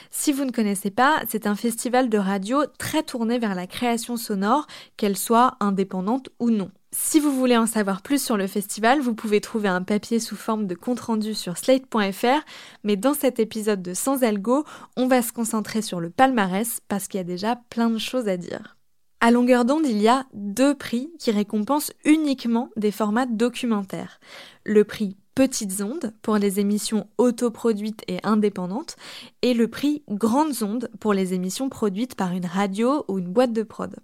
Si 0.10 0.32
vous 0.32 0.46
ne 0.46 0.52
connaissez 0.52 0.90
pas, 0.90 1.22
c'est 1.28 1.48
un 1.48 1.56
festival 1.56 2.10
de 2.10 2.18
radio 2.18 2.64
très 2.80 3.04
tourné 3.04 3.40
vers 3.40 3.56
la 3.56 3.68
création 3.68 4.16
sonore, 4.16 4.68
qu'elle 4.96 5.18
soit 5.18 5.58
indépendante 5.60 6.30
ou 6.40 6.50
non. 6.50 6.72
Si 6.94 7.20
vous 7.20 7.32
voulez 7.32 7.58
en 7.58 7.66
savoir 7.68 8.02
plus 8.02 8.24
sur 8.24 8.36
le 8.38 8.48
festival, 8.48 9.00
vous 9.00 9.14
pouvez 9.14 9.42
trouver 9.42 9.70
un 9.70 9.82
papier 9.82 10.20
sous 10.20 10.36
forme 10.36 10.68
de 10.68 10.76
compte-rendu 10.76 11.34
sur 11.34 11.58
slate.fr, 11.58 12.46
mais 12.84 12.98
dans 12.98 13.14
cet 13.14 13.40
épisode 13.40 13.82
de 13.82 13.94
Sans 13.94 14.24
Algo, 14.24 14.66
on 14.98 15.08
va 15.08 15.22
se 15.22 15.32
concentrer 15.32 15.82
sur 15.82 16.00
le 16.00 16.10
palmarès 16.10 16.82
parce 16.88 17.08
qu'il 17.08 17.20
y 17.20 17.22
a 17.22 17.26
déjà 17.26 17.58
plein 17.70 17.90
de 17.90 17.98
choses 17.98 18.28
à 18.28 18.38
dire. 18.38 18.78
À 19.24 19.30
longueur 19.30 19.66
d'onde, 19.66 19.86
il 19.86 20.02
y 20.02 20.08
a 20.08 20.26
deux 20.34 20.74
prix 20.74 21.12
qui 21.20 21.30
récompensent 21.30 21.94
uniquement 22.06 22.72
des 22.76 22.90
formats 22.90 23.28
documentaires. 23.28 24.20
Le 24.66 24.84
prix 24.84 25.16
Petites 25.36 25.80
ondes 25.80 26.14
pour 26.24 26.38
les 26.38 26.60
émissions 26.60 27.08
autoproduites 27.20 28.04
et 28.08 28.18
indépendantes 28.24 28.96
et 29.44 29.54
le 29.54 29.68
prix 29.68 30.04
Grandes 30.10 30.64
ondes 30.64 30.90
pour 31.00 31.14
les 31.14 31.36
émissions 31.36 31.70
produites 31.70 32.16
par 32.16 32.34
une 32.34 32.48
radio 32.48 33.06
ou 33.08 33.20
une 33.20 33.32
boîte 33.32 33.54
de 33.54 33.62
prod. 33.64 33.96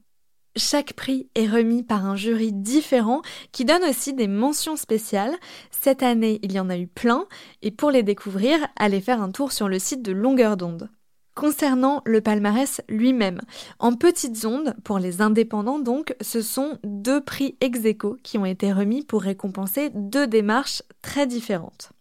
Chaque 0.55 0.93
prix 0.93 1.29
est 1.35 1.47
remis 1.47 1.81
par 1.83 2.05
un 2.05 2.15
jury 2.15 2.53
différent 2.53 3.23
qui 3.51 3.65
donne 3.65 3.83
aussi 3.83 4.13
des 4.13 4.27
mentions 4.27 4.75
spéciales. 4.75 5.35
Cette 5.71 6.03
année, 6.03 6.39
il 6.43 6.51
y 6.51 6.59
en 6.59 6.69
a 6.69 6.77
eu 6.77 6.87
plein 6.87 7.25
et 7.63 7.71
pour 7.71 7.89
les 7.89 8.03
découvrir, 8.03 8.59
allez 8.75 9.01
faire 9.01 9.21
un 9.21 9.31
tour 9.31 9.51
sur 9.51 9.67
le 9.67 9.79
site 9.79 10.03
de 10.03 10.11
Longueur 10.11 10.57
d'onde. 10.57 10.89
Concernant 11.37 12.01
le 12.03 12.19
palmarès 12.19 12.81
lui-même, 12.89 13.41
en 13.77 13.93
petites 13.93 14.43
ondes, 14.43 14.73
pour 14.83 14.97
les 14.97 15.21
indépendants 15.21 15.77
donc, 15.77 16.15
ce 16.19 16.41
sont 16.41 16.79
deux 16.83 17.21
prix 17.21 17.55
ex 17.61 17.79
qui 18.23 18.39
ont 18.39 18.45
été 18.45 18.73
remis 18.73 19.03
pour 19.03 19.21
récompenser 19.21 19.91
deux 19.93 20.25
démarches 20.25 20.81
très 21.03 21.27
différentes. 21.27 21.91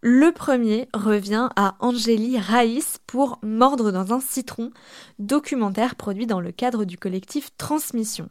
Le 0.00 0.30
premier 0.30 0.86
revient 0.94 1.48
à 1.56 1.74
Angélie 1.80 2.38
Raïs 2.38 2.98
pour 3.08 3.40
Mordre 3.42 3.90
dans 3.90 4.12
un 4.14 4.20
citron, 4.20 4.70
documentaire 5.18 5.96
produit 5.96 6.28
dans 6.28 6.40
le 6.40 6.52
cadre 6.52 6.84
du 6.84 6.96
collectif 6.96 7.50
Transmission. 7.58 8.28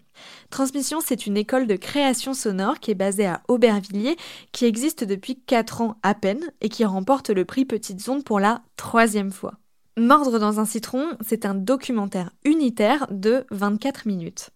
Transmission, 0.49 0.99
c'est 1.03 1.27
une 1.27 1.35
école 1.35 1.67
de 1.67 1.75
création 1.75 2.33
sonore 2.33 2.79
qui 2.79 2.91
est 2.91 2.95
basée 2.95 3.27
à 3.27 3.41
Aubervilliers, 3.49 4.15
qui 4.53 4.63
existe 4.63 5.03
depuis 5.03 5.41
4 5.45 5.81
ans 5.81 5.97
à 6.03 6.13
peine 6.13 6.53
et 6.61 6.69
qui 6.69 6.85
remporte 6.85 7.31
le 7.31 7.43
prix 7.43 7.65
Petites 7.65 8.07
Ondes 8.07 8.23
pour 8.23 8.39
la 8.39 8.61
troisième 8.77 9.33
fois. 9.33 9.55
Mordre 9.99 10.37
dans 10.37 10.59
un 10.59 10.65
citron, 10.65 11.17
c'est 11.25 11.43
un 11.43 11.55
documentaire 11.55 12.29
unitaire 12.45 13.07
de 13.09 13.45
24 13.49 14.05
minutes. 14.05 14.51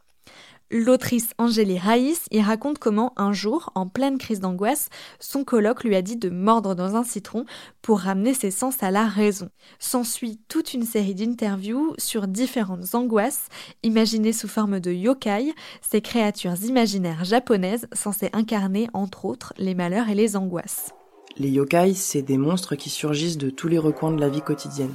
L'autrice 0.69 1.31
Angélie 1.39 1.79
Raïs 1.79 2.27
y 2.29 2.41
raconte 2.41 2.77
comment 2.77 3.11
un 3.17 3.33
jour, 3.33 3.71
en 3.73 3.87
pleine 3.87 4.19
crise 4.19 4.39
d'angoisse, 4.39 4.89
son 5.19 5.43
colloque 5.43 5.83
lui 5.83 5.95
a 5.95 6.03
dit 6.03 6.15
de 6.15 6.29
mordre 6.29 6.75
dans 6.75 6.95
un 6.95 7.03
citron 7.03 7.45
pour 7.81 8.01
ramener 8.01 8.35
ses 8.35 8.51
sens 8.51 8.83
à 8.83 8.91
la 8.91 9.07
raison. 9.07 9.49
S'ensuit 9.79 10.39
toute 10.47 10.75
une 10.75 10.85
série 10.85 11.15
d'interviews 11.15 11.95
sur 11.97 12.27
différentes 12.27 12.93
angoisses, 12.93 13.47
imaginées 13.81 14.33
sous 14.33 14.47
forme 14.47 14.79
de 14.79 14.91
yokai, 14.91 15.55
ces 15.81 16.01
créatures 16.01 16.63
imaginaires 16.63 17.25
japonaises 17.25 17.87
censées 17.93 18.29
incarner 18.33 18.89
entre 18.93 19.25
autres 19.25 19.55
les 19.57 19.73
malheurs 19.73 20.07
et 20.07 20.15
les 20.15 20.35
angoisses. 20.35 20.91
Les 21.37 21.49
yokai, 21.49 21.95
c'est 21.95 22.21
des 22.21 22.37
monstres 22.37 22.75
qui 22.75 22.91
surgissent 22.91 23.39
de 23.39 23.49
tous 23.49 23.67
les 23.67 23.79
recoins 23.79 24.11
de 24.11 24.21
la 24.21 24.29
vie 24.29 24.43
quotidienne. 24.43 24.93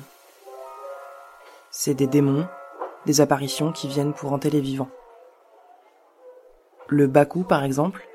C'est 1.78 1.92
des 1.92 2.06
démons, 2.06 2.47
des 3.04 3.21
apparitions 3.21 3.71
qui 3.71 3.87
viennent 3.87 4.14
pour 4.14 4.33
hanter 4.33 4.49
les 4.49 4.62
vivants. 4.62 4.88
Le 6.88 7.06
Baku, 7.06 7.42
par 7.42 7.64
exemple, 7.64 8.09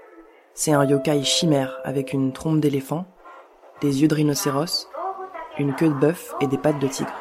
c'est 0.56 0.72
un 0.72 0.84
yokai 0.84 1.24
chimère 1.24 1.80
avec 1.84 2.12
une 2.12 2.34
trompe 2.34 2.60
d'éléphant, 2.60 3.06
des 3.80 4.02
yeux 4.02 4.08
de 4.08 4.16
rhinocéros, 4.16 4.90
une 5.60 5.76
queue 5.76 5.90
de 5.90 5.94
bœuf 5.94 6.34
et 6.42 6.48
des 6.48 6.58
pattes 6.58 6.80
de 6.80 6.88
tigre. 6.88 7.14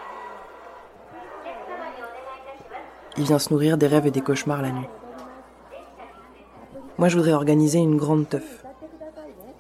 Il 3.19 3.25
vient 3.25 3.39
se 3.39 3.53
nourrir 3.53 3.77
des 3.77 3.87
rêves 3.87 4.07
et 4.07 4.11
des 4.11 4.23
cauchemars 4.23 4.63
la 4.63 4.71
nuit. 4.71 4.89
Moi, 6.97 7.09
je 7.09 7.19
voudrais 7.19 7.35
organiser 7.35 7.81
une 7.81 7.99
grande 7.99 8.27
teuf. 8.31 8.65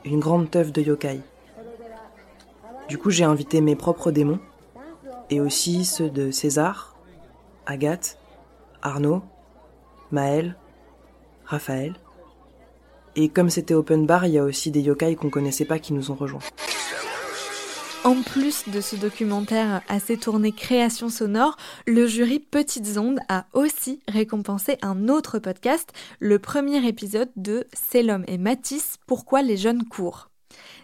Une 0.06 0.18
grande 0.18 0.50
teuf 0.50 0.72
de 0.72 0.80
yokai. 0.80 1.20
Du 2.88 2.96
coup, 2.96 3.10
j'ai 3.10 3.24
invité 3.24 3.60
mes 3.60 3.76
propres 3.76 4.10
démons 4.10 4.40
et 5.30 5.40
aussi 5.40 5.84
ceux 5.84 6.10
de 6.10 6.30
César, 6.30 6.96
Agathe, 7.66 8.18
Arnaud, 8.82 9.22
Maël, 10.10 10.56
Raphaël. 11.44 11.94
Et 13.16 13.28
comme 13.28 13.50
c'était 13.50 13.74
open 13.74 14.06
bar, 14.06 14.26
il 14.26 14.32
y 14.32 14.38
a 14.38 14.44
aussi 14.44 14.70
des 14.70 14.82
yokai 14.82 15.16
qu'on 15.16 15.30
connaissait 15.30 15.64
pas 15.64 15.78
qui 15.78 15.92
nous 15.92 16.10
ont 16.10 16.14
rejoints. 16.14 16.40
En 18.02 18.22
plus 18.22 18.68
de 18.68 18.80
ce 18.80 18.96
documentaire 18.96 19.82
assez 19.88 20.16
tourné 20.16 20.52
création 20.52 21.10
sonore, 21.10 21.58
le 21.86 22.06
jury 22.06 22.38
Petites 22.38 22.96
Ondes 22.96 23.20
a 23.28 23.44
aussi 23.52 24.00
récompensé 24.08 24.78
un 24.80 25.08
autre 25.08 25.38
podcast, 25.38 25.92
le 26.18 26.38
premier 26.38 26.86
épisode 26.88 27.28
de 27.36 27.66
C'est 27.74 28.02
l'homme 28.02 28.24
et 28.26 28.38
Matisse, 28.38 28.96
Pourquoi 29.06 29.42
les 29.42 29.58
jeunes 29.58 29.84
courent. 29.84 30.29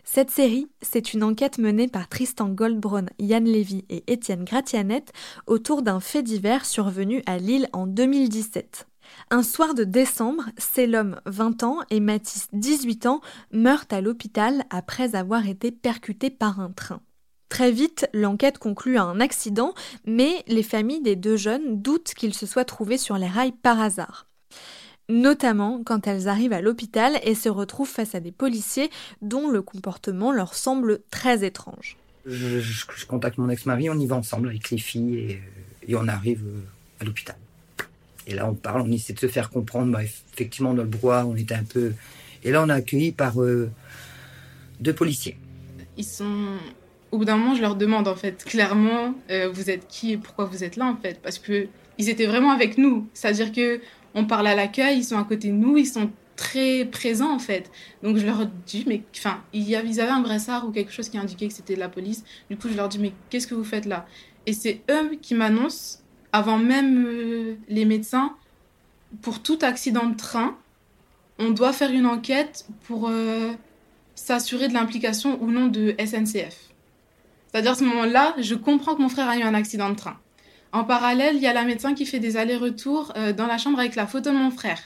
Cette 0.09 0.31
série, 0.31 0.69
c'est 0.81 1.13
une 1.13 1.25
enquête 1.25 1.59
menée 1.59 1.89
par 1.89 2.09
Tristan 2.09 2.49
Goldbron, 2.49 3.07
Yann 3.19 3.45
Lévy 3.45 3.85
et 3.91 4.05
Étienne 4.07 4.45
Gratianet 4.45 5.05
autour 5.49 5.83
d'un 5.83 5.99
fait 5.99 6.23
divers 6.23 6.65
survenu 6.65 7.23
à 7.27 7.39
Lille 7.39 7.69
en 7.73 7.87
2017. 7.89 8.87
Un 9.31 9.43
soir 9.43 9.75
de 9.75 9.83
décembre, 9.85 10.45
l'homme 10.79 11.21
20 11.27 11.65
ans 11.65 11.79
et 11.91 12.01
Mathis 12.01 12.47
18 12.53 13.07
ans 13.07 13.21
meurent 13.53 13.85
à 13.91 14.01
l'hôpital 14.01 14.65
après 14.71 15.17
avoir 15.17 15.47
été 15.49 15.73
percutés 15.73 16.31
par 16.31 16.61
un 16.61 16.71
train. 16.71 17.01
Très 17.49 17.73
vite, 17.73 18.09
l'enquête 18.15 18.59
conclut 18.59 18.99
à 18.99 19.03
un 19.03 19.21
accident, 19.21 19.75
mais 20.07 20.45
les 20.47 20.63
familles 20.63 21.03
des 21.03 21.17
deux 21.17 21.37
jeunes 21.37 21.83
doutent 21.83 22.15
qu'ils 22.15 22.35
se 22.35 22.47
soient 22.47 22.65
trouvés 22.65 22.99
sur 22.99 23.19
les 23.19 23.29
rails 23.29 23.53
par 23.53 23.81
hasard 23.81 24.27
notamment 25.09 25.83
quand 25.85 26.07
elles 26.07 26.29
arrivent 26.29 26.53
à 26.53 26.61
l'hôpital 26.61 27.19
et 27.23 27.35
se 27.35 27.49
retrouvent 27.49 27.89
face 27.89 28.15
à 28.15 28.21
des 28.21 28.33
policiers 28.33 28.91
dont 29.23 29.49
le 29.49 29.63
comportement 29.63 30.33
leur 30.33 30.55
semble 30.55 31.01
très 31.11 31.45
étrange. 31.45 31.97
Je, 32.27 33.07
contacte 33.07 33.39
mon 33.39 33.49
ex-mari, 33.49 33.89
on 33.89 33.99
y 33.99 34.07
va 34.07 34.17
ensemble 34.17 34.49
avec 34.49 34.71
les 34.71 34.79
filles 34.79 35.17
et, 35.17 35.43
et 35.87 35.95
on 35.95 36.09
arrive 36.09 36.43
euh, 36.45 36.61
à 37.01 37.05
l'hôpital. 37.05 37.37
Et 38.27 38.35
là, 38.35 38.49
on 38.49 38.55
parle, 38.55 38.83
on 38.83 38.91
essaie 38.91 39.13
de 39.13 39.21
se 39.21 39.29
faire 39.29 39.51
comprendre. 39.51 39.93
Bah, 39.93 40.03
effectivement, 40.03 40.75
dans 40.75 40.83
le 40.83 40.89
brouhaha, 40.89 41.25
on 41.25 41.37
était 41.37 41.55
un 41.55 41.65
peu. 41.65 41.93
Et 42.43 42.51
là, 42.51 42.63
on 42.63 42.69
est 42.69 42.73
accueilli 42.73 43.13
par 43.13 43.41
euh, 43.41 43.71
deux 44.81 44.93
policiers. 44.93 45.37
Ils 45.97 46.05
sont. 46.05 46.59
Au 47.13 47.19
bout 47.19 47.25
d'un 47.25 47.37
moment, 47.37 47.55
je 47.55 47.63
leur 47.63 47.77
demande 47.77 48.09
en 48.09 48.17
fait 48.17 48.45
clairement, 48.45 49.15
euh, 49.31 49.49
vous 49.49 49.71
êtes 49.71 49.87
qui 49.87 50.13
et 50.13 50.17
pourquoi 50.17 50.45
vous 50.45 50.65
êtes 50.65 50.75
là 50.77 50.87
en 50.87 50.97
fait, 50.97 51.21
parce 51.23 51.39
que 51.39 51.69
ils 51.99 52.09
étaient 52.09 52.27
vraiment 52.27 52.51
avec 52.51 52.79
nous. 52.79 53.09
C'est-à-dire 53.15 53.53
que 53.53 53.81
on 54.17 54.25
parle 54.25 54.49
à 54.49 54.57
l'accueil, 54.57 54.99
ils 54.99 55.05
sont 55.05 55.19
à 55.19 55.25
côté 55.25 55.49
de 55.49 55.53
nous, 55.53 55.77
ils 55.77 55.87
sont 55.87 56.11
très 56.37 56.87
présents 56.87 57.33
en 57.33 57.39
fait. 57.39 57.71
Donc 58.03 58.17
je 58.17 58.27
leur 58.27 58.47
dis, 58.67 58.85
mais 58.89 59.03
enfin, 59.15 59.43
ils 59.53 59.75
avaient 59.77 60.09
un 60.09 60.21
brassard 60.21 60.67
ou 60.67 60.73
quelque 60.73 60.91
chose 60.91 61.09
qui 61.09 61.19
indiquait 61.19 61.47
que 61.47 61.55
c'était 61.55 61.75
de 61.75 61.81
la 61.81 61.91
police. 61.91 62.25
Du 62.51 62.57
coup, 62.57 62.69
je 62.69 62.75
leur 62.75 62.89
dis, 62.89 62.99
mais 62.99 63.13
qu'est-ce 63.31 63.47
que 63.47 63.55
vous 63.55 63.65
faites 63.65 63.85
là? 63.85 64.07
Et 64.47 64.55
c'est 64.55 64.81
eux 64.91 65.17
qui 65.21 65.35
m'annoncent, 65.35 65.99
avant 66.33 66.59
même 66.59 67.05
euh, 67.07 67.57
les 67.69 67.85
médecins, 67.85 68.35
pour 69.21 69.43
tout 69.43 69.59
accident 69.63 70.07
de 70.07 70.17
train, 70.17 70.57
on 71.39 71.51
doit 71.51 71.75
faire 71.75 71.91
une 71.91 72.07
enquête 72.07 72.67
pour 72.85 73.09
euh, 73.09 73.53
s'assurer 74.15 74.69
de 74.69 74.75
l'implication 74.75 75.43
ou 75.43 75.51
non 75.51 75.67
de 75.67 75.95
SNCF. 75.99 76.71
C'est-à-dire 77.49 77.73
à 77.73 77.75
ce 77.75 77.85
moment-là, 77.85 78.35
je 78.39 78.55
comprends 78.55 78.95
que 78.95 79.03
mon 79.03 79.09
frère 79.11 79.29
a 79.29 79.37
eu 79.37 79.43
un 79.43 79.55
accident 79.55 79.91
de 79.91 79.95
train. 79.95 80.19
En 80.73 80.85
parallèle, 80.85 81.37
il 81.37 81.43
y 81.43 81.47
a 81.47 81.53
la 81.53 81.65
médecin 81.65 81.95
qui 81.95 82.07
fait 82.07 82.19
des 82.19 82.37
allers-retours 82.37 83.13
euh, 83.17 83.33
dans 83.33 83.47
la 83.47 83.59
chambre 83.59 83.79
avec 83.79 83.95
la 83.95 84.07
photo 84.07 84.31
de 84.31 84.37
mon 84.37 84.51
frère. 84.51 84.79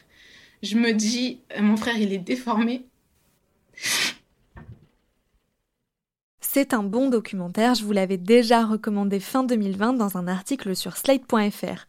Je 0.63 0.77
me 0.77 0.93
dis, 0.93 1.41
euh, 1.57 1.63
mon 1.63 1.77
frère, 1.77 1.97
il 1.99 2.13
est 2.13 2.19
déformé. 2.19 2.87
C'est 6.53 6.75
un 6.75 6.83
bon 6.83 7.09
documentaire, 7.09 7.77
je 7.77 7.85
vous 7.85 7.93
l'avais 7.93 8.17
déjà 8.17 8.67
recommandé 8.67 9.21
fin 9.21 9.45
2020 9.45 9.93
dans 9.93 10.17
un 10.17 10.27
article 10.27 10.75
sur 10.75 10.97
slate.fr. 10.97 11.87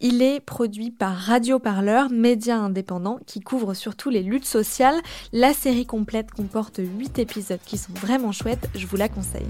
Il 0.00 0.20
est 0.20 0.40
produit 0.40 0.90
par 0.90 1.16
Radio 1.16 1.60
Parleur, 1.60 2.10
média 2.10 2.56
indépendant 2.56 3.20
qui 3.24 3.38
couvre 3.38 3.72
surtout 3.72 4.10
les 4.10 4.24
luttes 4.24 4.46
sociales. 4.46 5.00
La 5.32 5.54
série 5.54 5.86
complète 5.86 6.32
comporte 6.32 6.80
8 6.82 7.20
épisodes 7.20 7.60
qui 7.64 7.78
sont 7.78 7.92
vraiment 7.92 8.32
chouettes, 8.32 8.68
je 8.74 8.84
vous 8.84 8.96
la 8.96 9.08
conseille. 9.08 9.46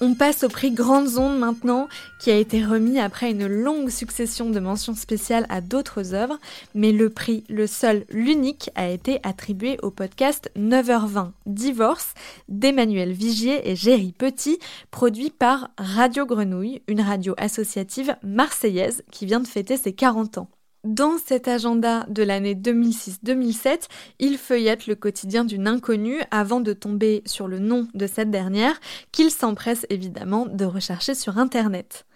On 0.00 0.14
passe 0.14 0.44
au 0.44 0.48
prix 0.48 0.70
Grandes 0.70 1.18
Ondes 1.18 1.40
maintenant, 1.40 1.88
qui 2.20 2.30
a 2.30 2.36
été 2.36 2.64
remis 2.64 3.00
après 3.00 3.32
une 3.32 3.48
longue 3.48 3.90
succession 3.90 4.48
de 4.48 4.60
mentions 4.60 4.94
spéciales 4.94 5.44
à 5.48 5.60
d'autres 5.60 6.14
œuvres, 6.14 6.38
mais 6.72 6.92
le 6.92 7.10
prix, 7.10 7.42
le 7.48 7.66
seul, 7.66 8.04
l'unique, 8.08 8.70
a 8.76 8.88
été 8.88 9.18
attribué 9.24 9.76
au 9.82 9.90
podcast 9.90 10.52
9h20 10.56 11.32
Divorce 11.46 12.14
d'Emmanuel 12.48 13.10
Vigier 13.10 13.68
et 13.68 13.74
Géry 13.74 14.14
Petit, 14.16 14.60
produit 14.92 15.30
par 15.30 15.70
Radio 15.78 16.26
Grenouille, 16.26 16.80
une 16.86 17.00
radio 17.00 17.34
associative 17.36 18.14
marseillaise 18.22 19.02
qui 19.10 19.26
vient 19.26 19.40
de 19.40 19.48
fêter 19.48 19.76
ses 19.76 19.92
40 19.92 20.38
ans. 20.38 20.48
Dans 20.84 21.18
cet 21.18 21.48
agenda 21.48 22.06
de 22.08 22.22
l'année 22.22 22.54
2006-2007, 22.54 23.88
il 24.20 24.38
feuillette 24.38 24.86
le 24.86 24.94
quotidien 24.94 25.44
d'une 25.44 25.66
inconnue 25.66 26.20
avant 26.30 26.60
de 26.60 26.72
tomber 26.72 27.22
sur 27.26 27.48
le 27.48 27.58
nom 27.58 27.88
de 27.94 28.06
cette 28.06 28.30
dernière, 28.30 28.80
qu'il 29.10 29.32
s'empresse 29.32 29.86
évidemment 29.90 30.46
de 30.46 30.64
rechercher 30.64 31.16
sur 31.16 31.36
Internet. 31.36 32.06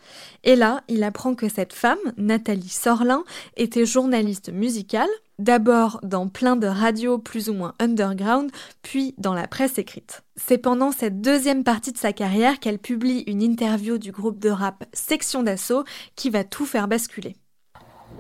Et 0.45 0.55
là, 0.55 0.83
il 0.87 1.03
apprend 1.03 1.35
que 1.35 1.49
cette 1.49 1.73
femme, 1.73 1.99
Nathalie 2.17 2.69
Sorlin, 2.69 3.25
était 3.57 3.85
journaliste 3.85 4.53
musicale, 4.53 5.11
d'abord 5.41 5.99
dans 6.05 6.29
plein 6.29 6.55
de 6.55 6.69
radios 6.69 7.19
plus 7.19 7.49
ou 7.49 7.55
moins 7.55 7.75
underground, 7.81 8.53
puis 8.83 9.17
dans 9.19 9.35
la 9.35 9.49
presse 9.49 9.79
écrite. 9.79 10.23
C'est 10.37 10.59
pendant 10.59 10.93
cette 10.93 11.21
deuxième 11.21 11.65
partie 11.65 11.93
de 11.93 11.99
sa 11.99 12.13
carrière 12.13 12.61
qu'elle 12.61 12.79
publie 12.79 13.25
une 13.27 13.43
interview 13.43 13.99
du 13.99 14.13
groupe 14.13 14.39
de 14.39 14.51
rap 14.51 14.85
Section 14.93 15.43
d'Assaut 15.43 15.83
qui 16.15 16.31
va 16.31 16.45
tout 16.45 16.65
faire 16.65 16.87
basculer 16.87 17.35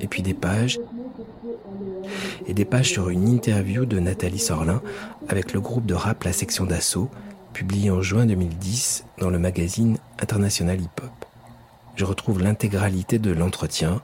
et 0.00 0.06
puis 0.06 0.22
des 0.22 0.34
pages, 0.34 0.80
et 2.46 2.54
des 2.54 2.64
pages 2.64 2.90
sur 2.90 3.08
une 3.08 3.28
interview 3.28 3.84
de 3.84 3.98
Nathalie 3.98 4.38
Sorlin 4.38 4.82
avec 5.28 5.52
le 5.52 5.60
groupe 5.60 5.86
de 5.86 5.94
rap 5.94 6.24
La 6.24 6.32
Section 6.32 6.64
d'Assaut, 6.64 7.10
publié 7.52 7.90
en 7.90 8.02
juin 8.02 8.26
2010 8.26 9.04
dans 9.18 9.30
le 9.30 9.38
magazine 9.38 9.98
International 10.20 10.80
Hip 10.80 11.02
Hop. 11.02 11.26
Je 11.94 12.04
retrouve 12.04 12.42
l'intégralité 12.42 13.18
de 13.18 13.32
l'entretien 13.32 14.00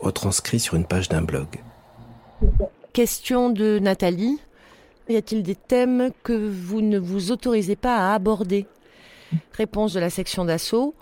retranscrit 0.00 0.60
sur 0.60 0.74
une 0.74 0.84
page 0.84 1.08
d'un 1.08 1.22
blog. 1.22 1.48
Question 2.92 3.50
de 3.50 3.78
Nathalie. 3.78 4.38
Y 5.08 5.16
a-t-il 5.16 5.42
des 5.42 5.56
thèmes 5.56 6.10
que 6.22 6.32
vous 6.32 6.80
ne 6.80 6.98
vous 6.98 7.32
autorisez 7.32 7.76
pas 7.76 7.96
à 7.96 8.14
aborder? 8.14 8.66
Réponse 9.52 9.92
de 9.92 10.00
la 10.00 10.10
section 10.10 10.44
d'assaut. 10.44 10.94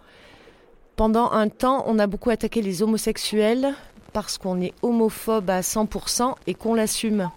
Pendant 0.96 1.30
un 1.30 1.48
temps, 1.48 1.84
on 1.86 1.98
a 1.98 2.06
beaucoup 2.06 2.30
attaqué 2.30 2.62
les 2.62 2.82
homosexuels, 2.82 3.74
parce 4.12 4.38
qu'on 4.38 4.60
est 4.60 4.74
homophobe 4.82 5.50
à 5.50 5.60
100% 5.60 6.34
et 6.46 6.54
qu'on 6.54 6.74
l'assume. 6.74 7.30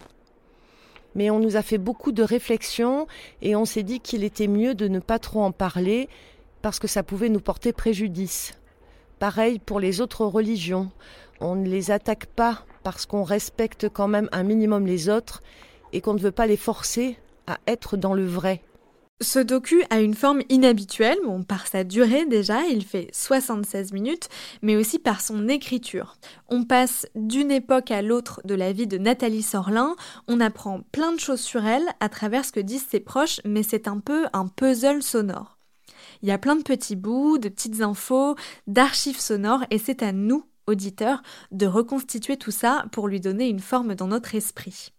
Mais 1.16 1.30
on 1.30 1.40
nous 1.40 1.56
a 1.56 1.62
fait 1.62 1.78
beaucoup 1.78 2.12
de 2.12 2.24
réflexions 2.24 3.08
et 3.42 3.56
on 3.56 3.66
s'est 3.66 3.84
dit 3.84 4.00
qu'il 4.00 4.24
était 4.24 4.48
mieux 4.48 4.74
de 4.76 4.88
ne 4.88 5.00
pas 5.00 5.20
trop 5.20 5.44
en 5.44 5.52
parler 5.52 6.10
parce 6.62 6.80
que 6.80 6.88
ça 6.88 7.04
pouvait 7.04 7.30
nous 7.30 7.40
porter 7.40 7.74
préjudice. 7.74 8.54
Pareil 9.20 9.60
pour 9.60 9.80
les 9.80 10.02
autres 10.02 10.26
religions. 10.26 10.92
On 11.40 11.56
ne 11.56 11.68
les 11.68 11.92
attaque 11.92 12.26
pas 12.26 12.64
parce 12.84 13.06
qu'on 13.06 13.24
respecte 13.24 13.90
quand 13.90 14.08
même 14.08 14.30
un 14.32 14.44
minimum 14.44 14.86
les 14.86 15.10
autres 15.10 15.42
et 15.92 16.02
qu'on 16.02 16.14
ne 16.14 16.20
veut 16.20 16.32
pas 16.32 16.48
les 16.48 16.58
forcer 16.58 17.18
à 17.48 17.58
être 17.68 17.98
dans 17.98 18.14
le 18.14 18.26
vrai. 18.26 18.62
Ce 19.22 19.40
docu 19.40 19.84
a 19.90 20.02
une 20.02 20.16
forme 20.16 20.42
inhabituelle, 20.50 21.18
bon, 21.24 21.44
par 21.44 21.68
sa 21.68 21.84
durée 21.84 22.26
déjà, 22.26 22.64
il 22.66 22.84
fait 22.84 23.10
76 23.14 23.94
minutes, 23.94 24.28
mais 24.62 24.76
aussi 24.76 25.00
par 25.00 25.22
son 25.22 25.48
écriture. 25.48 26.18
On 26.50 26.66
passe 26.66 27.08
d'une 27.16 27.52
époque 27.52 27.92
à 27.92 28.02
l'autre 28.02 28.42
de 28.44 28.54
la 28.54 28.74
vie 28.74 28.88
de 28.88 28.98
Nathalie 28.98 29.44
Sorlin, 29.44 29.96
on 30.28 30.40
apprend 30.40 30.82
plein 30.92 31.14
de 31.14 31.20
choses 31.20 31.40
sur 31.40 31.66
elle 31.66 31.88
à 32.00 32.10
travers 32.10 32.44
ce 32.44 32.52
que 32.52 32.60
disent 32.60 32.88
ses 32.90 33.00
proches, 33.00 33.40
mais 33.46 33.64
c'est 33.64 33.88
un 33.88 34.00
peu 34.00 34.26
un 34.34 34.48
puzzle 34.48 35.02
sonore. 35.02 35.58
Il 36.22 36.28
y 36.30 36.32
a 36.32 36.38
plein 36.38 36.56
de 36.56 36.64
petits 36.64 36.96
bouts, 36.96 37.38
de 37.38 37.50
petites 37.50 37.82
infos, 37.82 38.36
d'archives 38.68 39.20
sonores, 39.20 39.64
et 39.70 39.78
c'est 39.78 40.04
à 40.04 40.12
nous, 40.12 40.46
auditeurs, 40.68 41.22
de 41.52 41.66
reconstituer 41.66 42.38
tout 42.38 42.52
ça 42.52 42.86
pour 42.92 43.08
lui 43.08 43.20
donner 43.20 43.48
une 43.48 43.60
forme 43.60 43.96
dans 43.96 44.08
notre 44.08 44.36
esprit. 44.36 44.92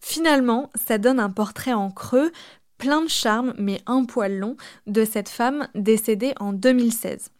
Finalement, 0.00 0.70
ça 0.74 0.98
donne 0.98 1.18
un 1.18 1.30
portrait 1.30 1.72
en 1.72 1.90
creux, 1.90 2.30
plein 2.78 3.02
de 3.02 3.08
charme, 3.08 3.54
mais 3.58 3.80
un 3.86 4.04
poil 4.04 4.38
long, 4.38 4.56
de 4.86 5.04
cette 5.04 5.28
femme 5.28 5.68
décédée 5.74 6.34
en 6.40 6.52
2016. 6.52 7.30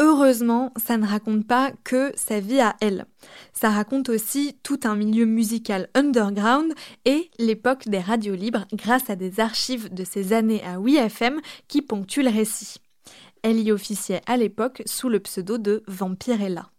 Heureusement, 0.00 0.72
ça 0.76 0.96
ne 0.96 1.06
raconte 1.06 1.46
pas 1.46 1.70
que 1.84 2.10
sa 2.16 2.40
vie 2.40 2.60
à 2.60 2.74
elle. 2.80 3.06
Ça 3.52 3.70
raconte 3.70 4.08
aussi 4.08 4.56
tout 4.64 4.80
un 4.84 4.96
milieu 4.96 5.24
musical 5.24 5.88
underground 5.94 6.74
et 7.04 7.30
l'époque 7.38 7.88
des 7.88 8.00
radios 8.00 8.34
libres 8.34 8.66
grâce 8.72 9.08
à 9.08 9.14
des 9.14 9.38
archives 9.38 9.94
de 9.94 10.02
ces 10.04 10.32
années 10.32 10.64
à 10.64 10.80
WeFM 10.80 11.40
qui 11.68 11.80
ponctuent 11.80 12.24
le 12.24 12.30
récit. 12.30 12.78
Elle 13.42 13.60
y 13.60 13.70
officiait 13.70 14.22
à 14.26 14.36
l'époque 14.36 14.82
sous 14.86 15.08
le 15.08 15.20
pseudo 15.20 15.58
de 15.58 15.84
Vampirella. 15.86 16.70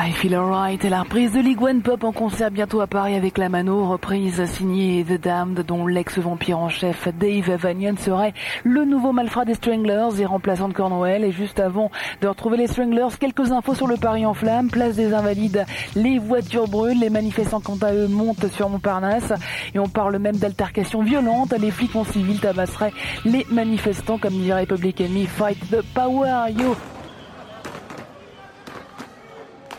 I 0.00 0.12
Feel 0.12 0.36
Alright 0.36 0.84
est 0.84 0.90
la 0.90 1.00
reprise 1.00 1.32
de 1.32 1.40
League 1.40 1.60
One 1.60 1.82
Pop 1.82 2.04
en 2.04 2.12
concert 2.12 2.52
bientôt 2.52 2.80
à 2.80 2.86
Paris 2.86 3.16
avec 3.16 3.36
la 3.36 3.48
Mano, 3.48 3.84
reprise 3.84 4.44
signée 4.44 5.04
The 5.04 5.20
Damned 5.20 5.66
dont 5.66 5.88
l'ex-vampire 5.88 6.56
en 6.56 6.68
chef 6.68 7.08
Dave 7.18 7.56
Vanian 7.56 7.96
serait 7.96 8.32
le 8.62 8.84
nouveau 8.84 9.10
malfrat 9.10 9.44
des 9.44 9.54
Stranglers 9.54 10.20
et 10.20 10.24
remplaçant 10.24 10.68
de 10.68 10.72
Cornwell. 10.72 11.24
Et 11.24 11.32
juste 11.32 11.58
avant 11.58 11.90
de 12.20 12.28
retrouver 12.28 12.58
les 12.58 12.68
Stranglers, 12.68 13.18
quelques 13.18 13.50
infos 13.50 13.74
sur 13.74 13.88
le 13.88 13.96
Paris 13.96 14.24
en 14.24 14.34
flammes, 14.34 14.70
place 14.70 14.94
des 14.94 15.12
Invalides, 15.12 15.66
les 15.96 16.20
voitures 16.20 16.68
brûlent, 16.68 17.00
les 17.00 17.10
manifestants 17.10 17.60
quant 17.60 17.78
à 17.82 17.92
eux 17.92 18.06
montent 18.06 18.46
sur 18.52 18.68
Montparnasse. 18.68 19.32
Et 19.74 19.80
on 19.80 19.88
parle 19.88 20.16
même 20.18 20.36
d'altercations 20.36 21.02
violentes, 21.02 21.54
les 21.58 21.72
flics 21.72 21.96
en 21.96 22.04
civil 22.04 22.38
tabasseraient 22.38 22.92
les 23.24 23.44
manifestants 23.50 24.18
comme 24.18 24.34
dirait 24.34 24.64
Public 24.64 25.00
Enemy, 25.00 25.26
fight 25.26 25.58
the 25.70 25.82
power, 25.92 26.52
yo 26.56 26.76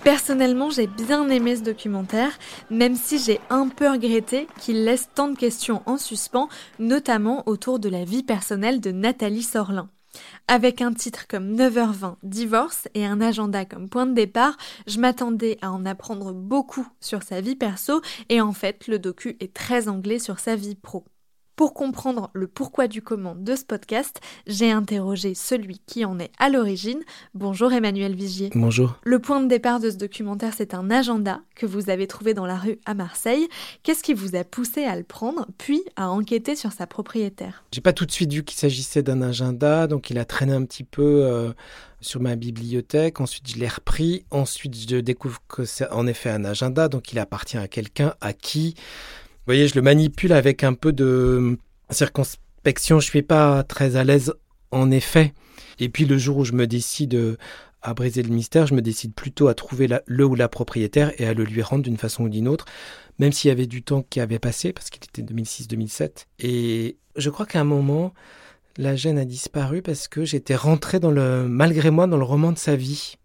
Personnellement, 0.03 0.69
j'ai 0.69 0.87
bien 0.87 1.27
aimé 1.29 1.57
ce 1.57 1.61
documentaire, 1.61 2.31
même 2.69 2.95
si 2.95 3.19
j'ai 3.19 3.39
un 3.49 3.67
peu 3.67 3.89
regretté 3.89 4.47
qu'il 4.59 4.85
laisse 4.85 5.09
tant 5.13 5.27
de 5.27 5.37
questions 5.37 5.81
en 5.85 5.97
suspens, 5.97 6.47
notamment 6.79 7.43
autour 7.47 7.79
de 7.79 7.89
la 7.89 8.05
vie 8.05 8.23
personnelle 8.23 8.79
de 8.79 8.91
Nathalie 8.91 9.43
Sorlin. 9.43 9.89
Avec 10.47 10.81
un 10.81 10.93
titre 10.93 11.27
comme 11.27 11.53
9h20 11.53 12.15
Divorce 12.23 12.87
et 12.93 13.05
un 13.05 13.21
agenda 13.21 13.65
comme 13.65 13.89
point 13.89 14.05
de 14.05 14.13
départ, 14.13 14.57
je 14.87 14.99
m'attendais 14.99 15.57
à 15.61 15.71
en 15.71 15.85
apprendre 15.85 16.33
beaucoup 16.33 16.87
sur 17.01 17.21
sa 17.21 17.41
vie 17.41 17.55
perso 17.55 18.01
et 18.29 18.41
en 18.41 18.53
fait 18.53 18.87
le 18.87 18.99
docu 18.99 19.37
est 19.39 19.53
très 19.53 19.87
anglais 19.89 20.17
sur 20.19 20.39
sa 20.39 20.55
vie 20.55 20.75
pro. 20.75 21.05
Pour 21.59 21.73
comprendre 21.73 22.29
le 22.33 22.47
pourquoi 22.47 22.87
du 22.87 23.01
comment 23.01 23.35
de 23.35 23.53
ce 23.53 23.65
podcast, 23.65 24.21
j'ai 24.47 24.71
interrogé 24.71 25.35
celui 25.35 25.81
qui 25.85 26.05
en 26.05 26.17
est 26.17 26.31
à 26.39 26.47
l'origine. 26.47 27.01
Bonjour 27.33 27.73
Emmanuel 27.73 28.15
Vigier. 28.15 28.49
Bonjour. 28.55 28.97
Le 29.03 29.19
point 29.19 29.41
de 29.41 29.49
départ 29.49 29.81
de 29.81 29.89
ce 29.89 29.97
documentaire, 29.97 30.53
c'est 30.55 30.73
un 30.73 30.89
agenda 30.89 31.41
que 31.55 31.65
vous 31.65 31.89
avez 31.89 32.07
trouvé 32.07 32.33
dans 32.33 32.45
la 32.45 32.55
rue 32.55 32.79
à 32.85 32.93
Marseille. 32.93 33.45
Qu'est-ce 33.83 34.03
qui 34.03 34.13
vous 34.13 34.37
a 34.37 34.45
poussé 34.45 34.85
à 34.85 34.95
le 34.95 35.03
prendre, 35.03 35.47
puis 35.57 35.81
à 35.97 36.09
enquêter 36.09 36.55
sur 36.55 36.71
sa 36.71 36.87
propriétaire? 36.87 37.65
J'ai 37.73 37.81
pas 37.81 37.91
tout 37.91 38.05
de 38.05 38.11
suite 38.11 38.31
vu 38.31 38.45
qu'il 38.45 38.57
s'agissait 38.57 39.03
d'un 39.03 39.21
agenda, 39.21 39.87
donc 39.87 40.09
il 40.09 40.17
a 40.17 40.23
traîné 40.23 40.53
un 40.53 40.63
petit 40.63 40.85
peu. 40.85 41.25
Euh, 41.25 41.51
sur 42.01 42.21
ma 42.21 42.37
bibliothèque. 42.37 43.19
Ensuite, 43.19 43.49
je 43.49 43.59
l'ai 43.59 43.67
repris. 43.67 44.23
Ensuite, 44.31 44.73
je 44.89 44.95
découvre 44.95 45.41
que 45.49 45.65
c'est 45.65 45.89
en 45.91 46.07
effet 46.07 46.29
un 46.29 46.45
agenda, 46.45 46.87
donc 46.87 47.11
il 47.11 47.19
appartient 47.19 47.57
à 47.57 47.67
quelqu'un 47.67 48.13
à 48.21 48.31
qui 48.31 48.75
voyez, 49.49 49.67
je 49.67 49.75
le 49.75 49.81
manipule 49.81 50.31
avec 50.31 50.63
un 50.63 50.73
peu 50.73 50.93
de 50.93 51.57
circonspection. 51.89 52.99
Je 52.99 53.05
suis 53.05 53.23
pas 53.23 53.63
très 53.63 53.95
à 53.95 54.03
l'aise, 54.03 54.33
en 54.69 54.91
effet. 54.91 55.33
Et 55.79 55.89
puis 55.89 56.05
le 56.05 56.19
jour 56.19 56.37
où 56.37 56.45
je 56.45 56.53
me 56.53 56.67
décide 56.67 57.37
à 57.81 57.95
briser 57.95 58.21
le 58.21 58.29
mystère, 58.29 58.67
je 58.67 58.75
me 58.75 58.81
décide 58.81 59.15
plutôt 59.15 59.47
à 59.47 59.55
trouver 59.55 59.87
le 60.05 60.25
ou 60.25 60.35
la 60.35 60.49
propriétaire 60.49 61.13
et 61.19 61.25
à 61.25 61.33
le 61.33 61.45
lui 61.45 61.63
rendre 61.63 61.83
d'une 61.83 61.97
façon 61.97 62.25
ou 62.25 62.29
d'une 62.29 62.47
autre, 62.47 62.65
même 63.17 63.31
s'il 63.31 63.49
y 63.49 63.51
avait 63.51 63.65
du 63.65 63.81
temps 63.81 64.03
qui 64.07 64.19
avait 64.19 64.37
passé, 64.37 64.71
parce 64.71 64.91
qu'il 64.91 65.03
était 65.03 65.21
2006-2007. 65.23 66.25
Et 66.39 66.97
je 67.15 67.29
crois 67.31 67.47
qu'à 67.47 67.61
un 67.61 67.63
moment, 67.63 68.13
la 68.77 68.95
gêne 68.95 69.17
a 69.17 69.25
disparu 69.25 69.81
parce 69.81 70.07
que 70.07 70.25
j'étais 70.25 70.55
rentré 70.55 70.99
dans 70.99 71.11
le, 71.11 71.47
malgré 71.47 71.89
moi, 71.89 72.05
dans 72.05 72.17
le 72.17 72.23
roman 72.23 72.51
de 72.51 72.57
sa 72.57 72.75
vie. 72.75 73.15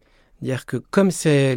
C'est-à-dire 0.44 0.66
que 0.66 0.76
comme 0.76 1.10
c'est 1.10 1.56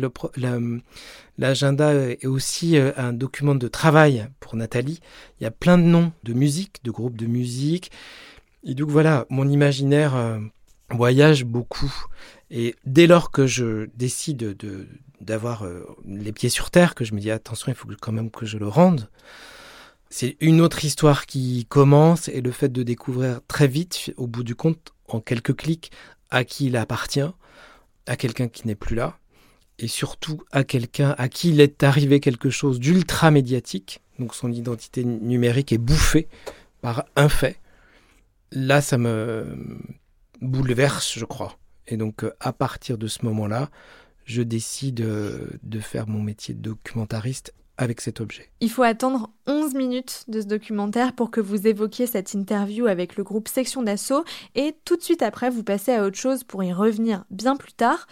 l'agenda 1.38 1.93
est 1.93 2.26
aussi 2.26 2.78
euh, 2.78 2.93
un 2.95 3.12
document 3.12 3.54
de 3.54 3.67
travail 3.67 4.30
pour 4.39 4.56
Nathalie, 4.56 5.02
il 5.39 5.43
y 5.43 5.45
a 5.45 5.52
plein 5.52 5.78
de 5.78 5.84
noms 5.84 6.13
de 6.23 6.32
musique, 6.32 6.82
de 6.86 6.91
groupes 6.91 7.17
de 7.17 7.26
musique. 7.26 7.91
Et 8.63 8.76
donc 8.76 8.89
voilà, 8.89 9.26
mon 9.30 9.45
imaginaire 9.50 10.15
euh, 10.15 10.39
voyage 10.89 11.43
beaucoup. 11.43 11.93
Et 12.50 12.76
dès 12.86 13.08
lors 13.08 13.30
que 13.32 13.45
je 13.45 13.89
décide 13.97 14.38
de, 14.38 14.88
d'avoir 15.19 15.65
euh, 15.65 15.84
les 16.06 16.32
pieds 16.32 16.47
sur 16.47 16.71
terre, 16.71 16.95
que 16.95 17.04
je 17.04 17.13
me 17.13 17.19
dis 17.19 17.30
attention, 17.30 17.69
il 17.69 17.76
faut 17.76 17.89
quand 18.00 18.13
même 18.13 18.32
que 18.32 18.45
je 18.45 18.58
le 18.58 18.69
rende, 18.69 19.10
c'est 20.10 20.38
une 20.39 20.62
autre 20.62 20.86
histoire 20.86 21.26
qui 21.26 21.65
commence 21.65 22.30
et 22.30 22.39
le 22.39 22.52
fait 22.52 22.69
de 22.69 22.84
découvrir 22.84 23.41
très 23.50 23.67
vite, 23.67 24.13
au 24.15 24.28
bout 24.28 24.45
du 24.45 24.56
compte, 24.56 24.93
en 25.10 25.19
quelques 25.19 25.58
clics, 25.58 25.91
à 26.30 26.45
qui 26.45 26.67
il 26.67 26.78
appartient, 26.78 27.30
à 28.08 28.15
quelqu'un 28.15 28.48
qui 28.48 28.67
n'est 28.67 28.76
plus 28.76 28.96
là, 28.96 29.17
et 29.80 29.88
surtout 29.88 30.41
à 30.52 30.63
quelqu'un 30.63 31.15
à 31.17 31.30
qui 31.30 31.50
il 31.50 31.62
est 31.62 31.84
arrivé 31.84 32.20
quelque 32.20 32.50
chose 32.50 32.80
d'ultra 32.80 33.32
médiatique, 33.32 34.02
donc 34.20 34.34
son 34.34 34.52
identité 34.52 35.04
numérique 35.04 35.72
est 35.72 35.78
bouffée 35.78 36.28
par 36.82 37.06
un 37.15 37.30
fait. 37.30 37.60
là, 38.52 38.82
ça 38.82 38.98
me 38.98 39.58
bouleverse, 40.41 41.17
je 41.17 41.26
crois. 41.26 41.58
Et 41.88 41.98
donc, 41.98 42.24
euh, 42.24 42.32
à 42.39 42.54
partir 42.54 42.98
de 42.98 43.08
ce 43.08 43.26
moment-là, 43.26 43.70
je 44.26 44.41
décide 44.41 45.02
euh, 45.02 45.48
de 45.63 45.80
faire 45.80 46.08
mon 46.08 46.22
métier 46.22 46.54
de 46.54 46.60
documentariste 46.60 47.54
avec 47.78 48.02
cet 48.02 48.22
objet. 48.22 48.50
Il 48.60 48.70
faut 48.70 48.84
attendre 48.84 49.30
11 49.46 49.76
minutes 49.76 50.24
de 50.28 50.42
ce 50.42 50.48
documentaire 50.48 51.13
pour 51.13 51.32
que 51.32 51.42
vous 51.42 51.68
évoquiez 51.68 52.08
cette 52.08 52.34
interview 52.34 52.88
avec 52.88 53.16
le 53.16 53.24
groupe 53.24 53.48
Section 53.48 53.84
d'Assaut 53.84 54.24
et 54.56 54.76
tout 54.86 54.96
de 54.96 55.02
suite 55.02 55.22
après 55.22 55.50
vous 55.50 55.63
passez 55.63 55.94
à 55.94 56.04
autre 56.04 56.18
chose 56.18 56.44
pour 56.44 56.63
y 56.63 56.74
revenir 56.74 57.24
bien 57.30 57.56
plus 57.56 57.74
tard. 57.74 58.08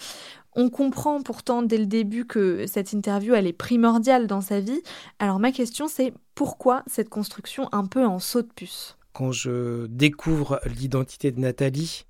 On 0.55 0.69
comprend 0.69 1.21
pourtant 1.21 1.63
dès 1.63 1.77
le 1.77 1.85
début 1.85 2.25
que 2.25 2.65
cette 2.67 2.93
interview 2.93 3.33
elle 3.33 3.47
est 3.47 3.53
primordiale 3.53 4.27
dans 4.27 4.41
sa 4.41 4.59
vie. 4.59 4.81
Alors 5.19 5.39
ma 5.39 5.51
question 5.51 5.87
c'est 5.87 6.13
pourquoi 6.35 6.83
cette 6.87 7.09
construction 7.09 7.67
un 7.71 7.85
peu 7.85 8.05
en 8.05 8.19
saut 8.19 8.41
de 8.43 8.51
puce? 8.55 8.97
Quand 9.13 9.31
je 9.31 9.87
découvre 9.87 10.59
l'identité 10.65 11.31
de 11.31 11.39
Nathalie, 11.39 12.05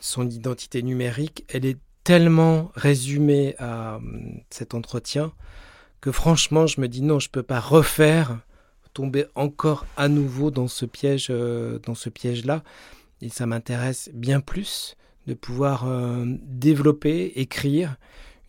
son 0.00 0.28
identité 0.28 0.82
numérique, 0.82 1.44
elle 1.48 1.66
est 1.66 1.78
tellement 2.04 2.70
résumée 2.74 3.54
à 3.58 3.96
hum, 3.96 4.40
cet 4.50 4.74
entretien 4.74 5.32
que 6.00 6.12
franchement, 6.12 6.66
je 6.66 6.80
me 6.80 6.88
dis 6.88 7.02
non, 7.02 7.18
je 7.18 7.28
peux 7.28 7.42
pas 7.42 7.60
refaire, 7.60 8.38
tomber 8.98 9.26
encore 9.34 9.86
à 9.96 10.08
nouveau 10.08 10.50
dans 10.50 10.66
ce 10.66 10.84
piège, 10.84 11.28
euh, 11.30 11.78
dans 11.80 11.94
ce 11.94 12.08
piège-là. 12.08 12.62
Et 13.20 13.28
ça 13.28 13.46
m'intéresse 13.46 14.10
bien 14.12 14.40
plus 14.40 14.96
de 15.26 15.34
pouvoir 15.34 15.86
euh, 15.86 16.24
développer, 16.42 17.32
écrire 17.36 17.96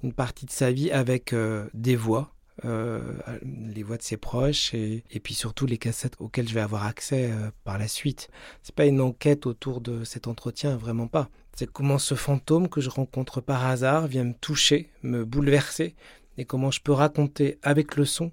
une 0.01 0.13
partie 0.13 0.45
de 0.45 0.51
sa 0.51 0.71
vie 0.71 0.91
avec 0.91 1.33
euh, 1.33 1.67
des 1.73 1.95
voix, 1.95 2.33
les 2.63 3.83
voix 3.83 3.95
de 3.95 4.01
ses 4.01 4.17
proches 4.17 4.73
et, 4.73 5.05
et, 5.11 5.21
puis 5.21 5.33
surtout 5.33 5.65
les 5.65 5.77
cassettes 5.77 6.15
auxquelles 6.19 6.49
je 6.49 6.53
vais 6.53 6.59
avoir 6.59 6.85
accès 6.85 7.31
par 7.63 7.77
la 7.77 7.87
suite. 7.87 8.29
C'est 8.63 8.75
pas 8.75 8.85
une 8.85 8.99
enquête 8.99 9.45
autour 9.45 9.79
de 9.79 10.03
cet 10.03 10.27
entretien, 10.27 10.75
vraiment 10.75 11.07
pas. 11.07 11.29
C'est 11.55 11.71
comment 11.71 11.97
ce 11.97 12.15
fantôme 12.15 12.67
que 12.67 12.81
je 12.81 12.89
rencontre 12.89 13.39
par 13.39 13.65
hasard 13.65 14.07
vient 14.07 14.25
me 14.25 14.33
toucher, 14.33 14.89
me 15.03 15.23
bouleverser, 15.23 15.95
et 16.39 16.45
comment 16.45 16.71
je 16.71 16.79
peux 16.79 16.93
raconter 16.93 17.59
avec 17.61 17.97
le 17.97 18.05
son 18.05 18.31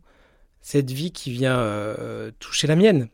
cette 0.61 0.91
vie 0.91 1.13
qui 1.13 1.31
vient 1.31 1.59
euh, 1.59 2.31
toucher 2.41 2.67
la 2.67 2.75
mienne. 2.75 3.09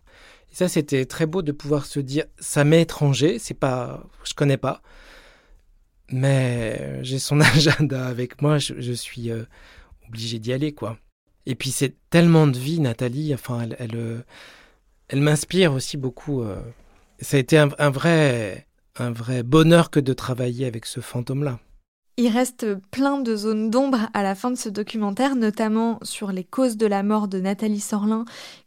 Et 0.51 0.55
ça, 0.55 0.69
c'était 0.69 1.05
très 1.05 1.27
beau 1.27 1.43
de 1.43 1.53
pouvoir 1.53 1.85
se 1.85 2.01
dire, 2.01 2.25
ça 2.39 2.65
m'est 2.65 2.83
étranger, 2.83 3.39
c'est 3.39 3.53
pas, 3.53 4.05
je 4.25 4.33
connais 4.35 4.57
pas, 4.57 4.83
mais 6.11 7.03
j'ai 7.03 7.19
son 7.19 7.41
agenda 7.57 8.07
avec 8.07 8.41
moi, 8.41 8.59
je, 8.59 8.93
suis 8.93 9.31
euh, 9.31 9.45
obligé 10.09 10.39
d'y 10.39 10.53
aller, 10.53 10.73
quoi. 10.73 10.99
Et 11.45 11.55
puis 11.55 11.71
c'est 11.71 11.95
tellement 12.09 12.47
de 12.47 12.59
vie, 12.59 12.81
Nathalie. 12.81 13.35
Enfin, 13.35 13.63
elle, 13.63 13.77
elle, 13.79 13.97
euh, 13.97 14.23
elle 15.09 15.21
m'inspire 15.21 15.73
aussi 15.73 15.97
beaucoup. 15.97 16.45
Ça 17.21 17.37
a 17.37 17.41
été 17.41 17.59
un, 17.59 17.91
vrai, 17.91 18.67
un 18.97 19.11
vrai 19.11 19.43
bonheur 19.43 19.91
que 19.91 20.01
de 20.01 20.13
travailler 20.13 20.67
avec 20.67 20.87
ce 20.87 21.01
fantôme-là. 21.01 21.59
Il 22.19 22.29
reste 22.29 22.75
plein 22.91 23.21
de 23.21 23.35
zones 23.37 23.71
d'ombre 23.71 24.11
à 24.13 24.23
la 24.23 24.35
fin 24.35 24.51
de 24.51 24.57
ce 24.57 24.69
documentaire, 24.69 25.35
notamment 25.35 25.99
sur 26.03 26.31
les 26.31 26.45
causes 26.45 26.77
de 26.77 26.87
la 26.87 27.03
mort 27.03 27.27
de 27.27 27.41
Nathalie 27.41 27.81
Sorlin, 27.81 28.27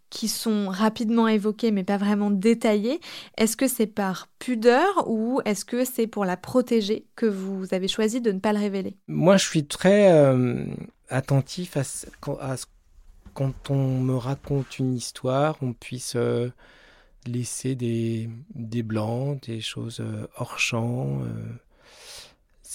qui 0.10 0.28
sont 0.28 0.70
rapidement 0.70 1.28
évoquées 1.28 1.72
mais 1.72 1.84
pas 1.84 1.98
vraiment 1.98 2.32
détaillées. 2.32 3.00
Est-ce 3.38 3.58
que 3.58 3.68
c'est 3.68 3.88
par 3.88 4.30
pudeur 4.40 5.08
ou 5.08 5.42
est-ce 5.46 5.66
que 5.66 5.86
c'est 5.86 6.08
pour 6.08 6.26
la 6.26 6.38
protéger 6.38 7.06
que 7.16 7.26
vous 7.26 7.74
avez 7.74 7.88
choisi 7.88 8.22
de 8.22 8.32
ne 8.32 8.40
pas 8.40 8.54
le 8.54 8.60
révéler? 8.60 8.96
Moi, 9.08 9.38
je 9.38 9.46
suis 9.46 9.66
très 9.66 10.12
euh, 10.12 10.66
attentif 11.10 11.78
à 11.78 11.84
ce, 11.84 12.08
à 12.40 12.56
quand 13.34 13.70
on 13.70 14.00
me 14.00 14.16
raconte 14.16 14.80
une 14.80 14.94
histoire, 14.94 15.58
on 15.62 15.74
puisse 15.74 16.14
euh, 16.16 16.50
laisser 17.28 17.76
des, 17.76 18.30
blancs, 18.84 19.44
des 19.46 19.60
choses 19.60 20.00
euh, 20.00 20.26
hors 20.38 20.58
champ. 20.58 21.20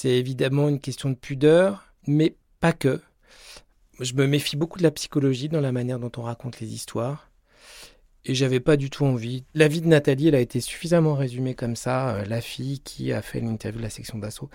C'est 0.02 0.16
évidemment 0.16 0.70
une 0.70 0.80
question 0.80 1.10
de 1.10 1.14
pudeur, 1.14 1.92
mais 2.06 2.34
pas 2.58 2.72
que. 2.72 3.02
Je 4.00 4.14
me 4.14 4.26
méfie 4.26 4.56
beaucoup 4.56 4.78
de 4.78 4.82
la 4.82 4.90
psychologie 4.90 5.50
dans 5.50 5.60
la 5.60 5.72
manière 5.72 5.98
dont 5.98 6.10
on 6.16 6.22
raconte 6.22 6.58
les 6.58 6.72
histoires. 6.72 7.30
Et 8.24 8.34
j'avais 8.34 8.60
pas 8.60 8.78
du 8.78 8.88
tout 8.88 9.04
envie. 9.04 9.44
La 9.52 9.68
vie 9.68 9.82
de 9.82 9.88
Nathalie, 9.88 10.28
elle 10.28 10.36
a 10.36 10.40
été 10.40 10.62
suffisamment 10.62 11.14
résumée 11.14 11.54
comme 11.54 11.76
ça, 11.76 12.14
euh, 12.14 12.24
la 12.24 12.40
fille 12.40 12.80
qui 12.80 13.12
a 13.12 13.20
fait 13.20 13.40
l'interview 13.40 13.80
de 13.80 13.84
la 13.84 13.90
section 13.90 14.16
d'assaut. 14.16 14.48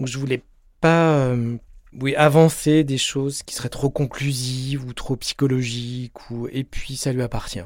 Donc 0.00 0.08
je 0.08 0.18
voulais 0.18 0.42
pas 0.80 1.16
euh, 1.16 1.56
oui, 1.92 2.16
avancer 2.16 2.82
des 2.82 2.98
choses 2.98 3.44
qui 3.44 3.54
seraient 3.54 3.68
trop 3.68 3.90
conclusives 3.90 4.84
ou 4.84 4.94
trop 4.94 5.14
psychologiques 5.14 6.28
ou 6.32 6.48
et 6.48 6.64
puis 6.64 6.96
ça 6.96 7.12
lui 7.12 7.22
appartient. 7.22 7.62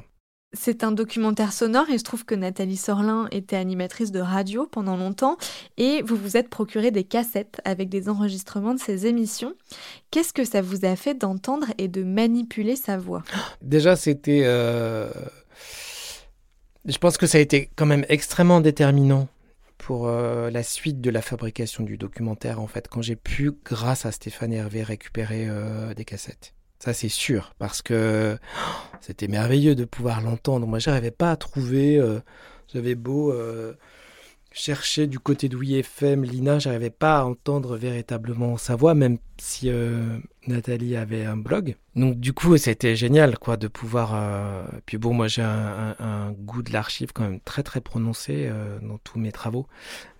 C'est 0.55 0.85
un 0.85 0.93
documentaire 0.93 1.53
sonore 1.53 1.89
et 1.89 1.97
je 1.97 2.05
trouve 2.05 2.27
que 2.27 2.35
Nathalie 2.35 2.77
Sorlin 2.77 3.27
était 3.31 3.57
animatrice 3.57 4.13
de 4.13 4.21
radio 4.21 4.67
pendant 4.67 4.99
longtemps 4.99 5.39
et 5.79 6.03
vous 6.03 6.17
vous 6.17 6.37
êtes 6.37 6.51
procuré 6.51 6.91
des 6.91 7.05
cassettes 7.05 7.61
avec 7.65 7.89
des 7.89 8.11
enregistrements 8.11 8.75
de 8.75 8.81
ses 8.81 9.07
émissions. 9.07 9.55
Qu'est-ce 10.11 10.35
que 10.35 10.45
ça 10.45 10.61
vous 10.61 10.85
a 10.85 10.95
fait 10.95 11.15
d'entendre 11.15 11.69
et 11.79 11.89
de 11.89 12.03
manipuler 12.03 12.77
sa 12.77 12.99
voix? 12.99 13.23
Déjà, 13.63 13.97
c'était... 13.97 14.43
Euh, 14.45 15.09
je 16.85 16.99
pense 16.99 17.17
que 17.17 17.27
ça 17.27 17.39
a 17.39 17.41
été 17.41 17.71
quand 17.75 17.87
même 17.87 18.05
extrêmement 18.11 18.61
déterminant 18.61 19.29
pour 19.79 20.07
euh, 20.07 20.51
la 20.51 20.63
suite 20.63 21.01
de 21.01 21.11
la 21.11 21.23
fabrication 21.23 21.83
du 21.83 21.97
documentaire, 21.97 22.61
en 22.61 22.67
fait, 22.67 22.89
quand 22.89 23.03
j'ai 23.03 23.17
pu, 23.17 23.53
grâce 23.65 24.07
à 24.07 24.13
Stéphane 24.13 24.53
Hervé, 24.53 24.83
récupérer 24.83 25.47
euh, 25.49 25.95
des 25.95 26.05
cassettes. 26.05 26.55
Ça, 26.83 26.93
c'est 26.93 27.09
sûr, 27.09 27.55
parce 27.61 27.81
que 27.81 28.37
oh, 28.37 28.97
c'était 29.01 29.29
merveilleux 29.29 29.77
de 29.77 29.85
pouvoir 29.85 30.21
l'entendre. 30.21 30.67
Moi, 30.67 30.81
j'arrivais 30.81 31.13
pas 31.13 31.31
à 31.31 31.37
trouver. 31.37 31.97
Euh, 31.97 32.19
j'avais 32.75 32.97
beau 32.97 33.31
euh, 33.31 33.75
chercher 34.51 35.07
du 35.07 35.21
côté 35.21 35.49
de 35.49 35.57
FM, 35.63 36.25
Lina, 36.25 36.59
j'arrivais 36.59 36.91
pas 36.91 37.21
à 37.21 37.25
entendre 37.25 37.77
véritablement 37.77 38.57
sa 38.57 38.75
voix, 38.75 38.95
même 38.95 39.19
si 39.39 39.71
euh, 39.71 40.19
Nathalie 40.47 40.97
avait 40.97 41.25
un 41.25 41.37
blog. 41.37 41.77
Donc 41.95 42.19
du 42.19 42.33
coup, 42.33 42.57
c'était 42.57 42.97
génial, 42.97 43.39
quoi, 43.39 43.57
de 43.57 43.69
pouvoir. 43.69 44.13
Euh... 44.15 44.65
Puis 44.87 44.99
bon, 44.99 45.15
moi, 45.15 45.29
j'ai 45.29 45.43
un, 45.43 46.33
goût 46.33 46.63
de 46.63 46.73
l'archive 46.73 47.13
quand 47.13 47.23
même 47.23 47.41
très 47.41 47.63
très 47.63 47.81
prononcé 47.81 48.49
euh, 48.49 48.79
dans 48.81 48.99
tous 48.99 49.19
mes 49.19 49.33
travaux. 49.33 49.67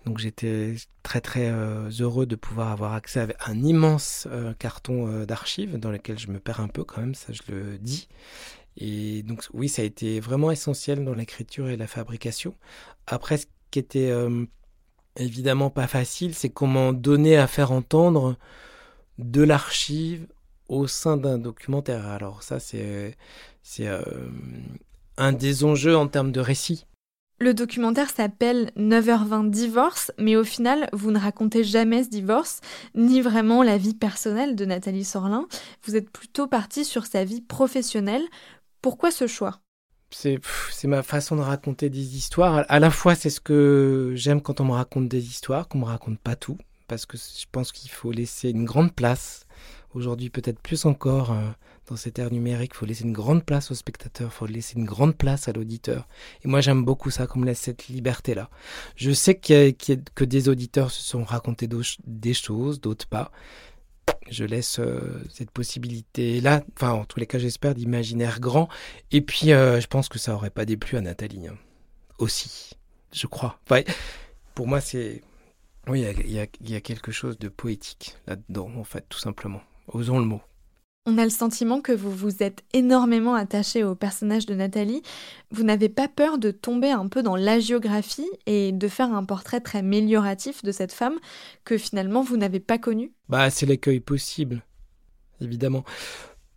Donc 0.05 0.19
j'étais 0.19 0.75
très 1.01 1.21
très 1.21 1.49
euh, 1.49 1.89
heureux 1.99 2.25
de 2.25 2.35
pouvoir 2.35 2.71
avoir 2.71 2.93
accès 2.93 3.21
à 3.21 3.49
un 3.49 3.63
immense 3.63 4.27
carton 4.59 5.25
d'archives 5.25 5.77
dans 5.77 5.91
lequel 5.91 6.19
je 6.19 6.27
me 6.27 6.39
perds 6.39 6.61
un 6.61 6.67
peu 6.67 6.83
quand 6.83 7.01
même, 7.01 7.15
ça 7.15 7.33
je 7.33 7.51
le 7.51 7.77
dis. 7.77 8.07
Et 8.77 9.23
donc 9.23 9.43
oui, 9.53 9.69
ça 9.69 9.81
a 9.81 9.85
été 9.85 10.19
vraiment 10.19 10.51
essentiel 10.51 11.03
dans 11.03 11.13
l'écriture 11.13 11.69
et 11.69 11.77
la 11.77 11.87
fabrication. 11.87 12.55
Après, 13.07 13.37
ce 13.37 13.45
qui 13.71 13.79
était 13.79 14.11
évidemment 15.15 15.69
pas 15.69 15.87
facile, 15.87 16.33
c'est 16.33 16.49
comment 16.49 16.93
donner 16.93 17.37
à 17.37 17.47
faire 17.47 17.71
entendre 17.71 18.37
de 19.17 19.43
l'archive 19.43 20.27
au 20.67 20.87
sein 20.87 21.17
d'un 21.17 21.37
documentaire. 21.37 22.07
Alors 22.07 22.43
ça, 22.43 22.59
c'est 22.59 23.15
euh, 23.79 24.01
un 25.17 25.33
des 25.33 25.63
enjeux 25.63 25.95
en 25.95 26.07
termes 26.07 26.31
de 26.31 26.39
récit. 26.39 26.85
Le 27.39 27.53
documentaire 27.53 28.09
s'appelle 28.09 28.71
9h20 28.77 29.49
divorce, 29.49 30.11
mais 30.17 30.35
au 30.35 30.43
final, 30.43 30.87
vous 30.93 31.11
ne 31.11 31.19
racontez 31.19 31.63
jamais 31.63 32.03
ce 32.03 32.09
divorce, 32.09 32.61
ni 32.95 33.21
vraiment 33.21 33.63
la 33.63 33.77
vie 33.77 33.95
personnelle 33.95 34.55
de 34.55 34.65
Nathalie 34.65 35.03
Sorlin. 35.03 35.47
Vous 35.83 35.95
êtes 35.95 36.09
plutôt 36.09 36.47
parti 36.47 36.85
sur 36.85 37.05
sa 37.05 37.25
vie 37.25 37.41
professionnelle. 37.41 38.23
Pourquoi 38.81 39.11
ce 39.11 39.27
choix? 39.27 39.59
C'est 40.11 40.39
ma 40.83 41.01
façon 41.01 41.35
de 41.35 41.41
raconter 41.41 41.89
des 41.89 42.15
histoires. 42.15 42.65
À 42.69 42.79
la 42.79 42.91
fois, 42.91 43.15
c'est 43.15 43.31
ce 43.31 43.41
que 43.41 44.13
j'aime 44.15 44.41
quand 44.41 44.61
on 44.61 44.65
me 44.65 44.71
raconte 44.71 45.09
des 45.09 45.25
histoires, 45.25 45.67
qu'on 45.67 45.79
me 45.79 45.85
raconte 45.85 46.19
pas 46.19 46.35
tout, 46.35 46.57
parce 46.87 47.05
que 47.05 47.17
je 47.17 47.45
pense 47.51 47.71
qu'il 47.71 47.91
faut 47.91 48.11
laisser 48.11 48.49
une 48.49 48.65
grande 48.65 48.93
place. 48.93 49.45
Aujourd'hui, 49.93 50.29
peut-être 50.29 50.59
plus 50.59 50.85
encore 50.85 51.31
euh, 51.31 51.49
dans 51.87 51.95
cette 51.95 52.17
ère 52.17 52.31
numérique, 52.31 52.71
il 52.73 52.77
faut 52.77 52.85
laisser 52.85 53.03
une 53.03 53.13
grande 53.13 53.45
place 53.45 53.69
au 53.71 53.75
spectateur, 53.75 54.29
il 54.31 54.35
faut 54.35 54.45
laisser 54.45 54.77
une 54.77 54.85
grande 54.85 55.15
place 55.15 55.47
à 55.47 55.53
l'auditeur. 55.53 56.07
Et 56.43 56.47
moi, 56.47 56.61
j'aime 56.61 56.83
beaucoup 56.83 57.11
ça, 57.11 57.27
qu'on 57.27 57.39
me 57.39 57.45
laisse 57.45 57.59
cette 57.59 57.87
liberté-là. 57.87 58.49
Je 58.95 59.11
sais 59.11 59.35
qu 59.35 59.73
que 60.15 60.25
des 60.25 60.49
auditeurs 60.49 60.91
se 60.91 61.03
sont 61.03 61.23
racontés 61.23 61.69
des 62.05 62.33
choses, 62.33 62.81
d'autres 62.81 63.07
pas 63.07 63.31
je 64.29 64.45
laisse 64.45 64.79
euh, 64.79 65.23
cette 65.29 65.51
possibilité-là, 65.51 66.63
enfin 66.75 66.91
en 66.91 67.05
tous 67.05 67.19
les 67.19 67.27
cas 67.27 67.39
j'espère, 67.39 67.75
d'imaginaire 67.75 68.39
grand. 68.39 68.69
Et 69.11 69.21
puis 69.21 69.51
euh, 69.51 69.79
je 69.79 69.87
pense 69.87 70.09
que 70.09 70.19
ça 70.19 70.33
aurait 70.33 70.49
pas 70.49 70.65
déplu 70.65 70.97
à 70.97 71.01
Nathalie 71.01 71.47
hein. 71.47 71.57
aussi, 72.19 72.71
je 73.11 73.27
crois. 73.27 73.59
Enfin, 73.65 73.81
pour 74.55 74.67
moi 74.67 74.81
c'est... 74.81 75.21
Oui, 75.87 76.01
il 76.01 76.29
y, 76.29 76.39
y, 76.39 76.71
y 76.71 76.75
a, 76.75 76.81
quelque 76.81 77.11
chose 77.11 77.37
de 77.37 77.49
poétique 77.49 78.15
là-dedans, 78.27 78.71
en 78.77 78.83
fait, 78.83 79.05
tout 79.09 79.19
simplement. 79.19 79.61
Osons 79.87 80.19
le 80.19 80.25
mot. 80.25 80.41
On 81.05 81.17
a 81.17 81.25
le 81.25 81.29
sentiment 81.29 81.81
que 81.81 81.91
vous 81.91 82.11
vous 82.11 82.41
êtes 82.41 82.63
énormément 82.71 83.35
attaché 83.35 83.83
au 83.83 83.93
personnage 83.93 84.45
de 84.45 84.55
Nathalie. 84.55 85.01
Vous 85.51 85.63
n'avez 85.63 85.89
pas 85.89 86.07
peur 86.07 86.37
de 86.37 86.49
tomber 86.49 86.91
un 86.91 87.09
peu 87.09 87.21
dans 87.21 87.35
l'agiographie 87.35 88.29
et 88.45 88.71
de 88.71 88.87
faire 88.87 89.13
un 89.13 89.25
portrait 89.25 89.59
très 89.59 89.79
amélioratif 89.79 90.63
de 90.63 90.71
cette 90.71 90.93
femme 90.93 91.19
que 91.65 91.77
finalement 91.77 92.23
vous 92.23 92.37
n'avez 92.37 92.61
pas 92.61 92.77
connue? 92.77 93.11
Bah, 93.27 93.49
c'est 93.49 93.65
l'accueil 93.65 93.99
possible, 93.99 94.63
évidemment. 95.41 95.83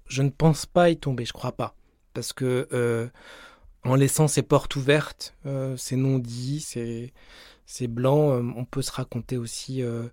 Je 0.06 0.22
ne 0.22 0.30
pense 0.30 0.64
pas 0.64 0.90
y 0.90 0.96
tomber, 0.96 1.24
je 1.24 1.32
crois 1.32 1.56
pas. 1.56 1.74
Parce 2.14 2.32
que, 2.32 2.68
euh, 2.72 3.08
en 3.82 3.96
laissant 3.96 4.28
ses 4.28 4.42
portes 4.42 4.76
ouvertes, 4.76 5.34
euh, 5.46 5.76
ses 5.76 5.96
non-dits, 5.96 6.60
ses, 6.60 7.12
ses 7.66 7.88
blancs, 7.88 8.33
euh, 8.33 8.52
on 8.57 8.64
peut 8.64 8.83
se 8.83 8.92
raconter 8.92 9.37
aussi 9.37 9.83
euh, 9.83 10.05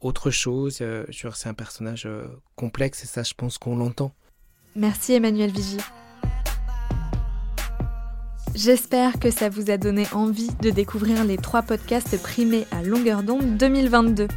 autre 0.00 0.30
chose. 0.30 0.78
Euh, 0.80 1.04
c'est 1.10 1.48
un 1.48 1.54
personnage 1.54 2.08
complexe 2.56 3.04
et 3.04 3.06
ça, 3.06 3.22
je 3.22 3.34
pense 3.34 3.58
qu'on 3.58 3.76
l'entend. 3.76 4.12
Merci 4.74 5.12
Emmanuel 5.12 5.50
Vigie. 5.50 5.78
J'espère 8.56 9.20
que 9.20 9.30
ça 9.30 9.50
vous 9.50 9.70
a 9.70 9.76
donné 9.76 10.06
envie 10.14 10.48
de 10.62 10.70
découvrir 10.70 11.24
les 11.24 11.36
trois 11.36 11.60
podcasts 11.60 12.18
primés 12.22 12.66
à 12.70 12.82
longueur 12.82 13.22
d'onde 13.22 13.58
2022. 13.58 14.28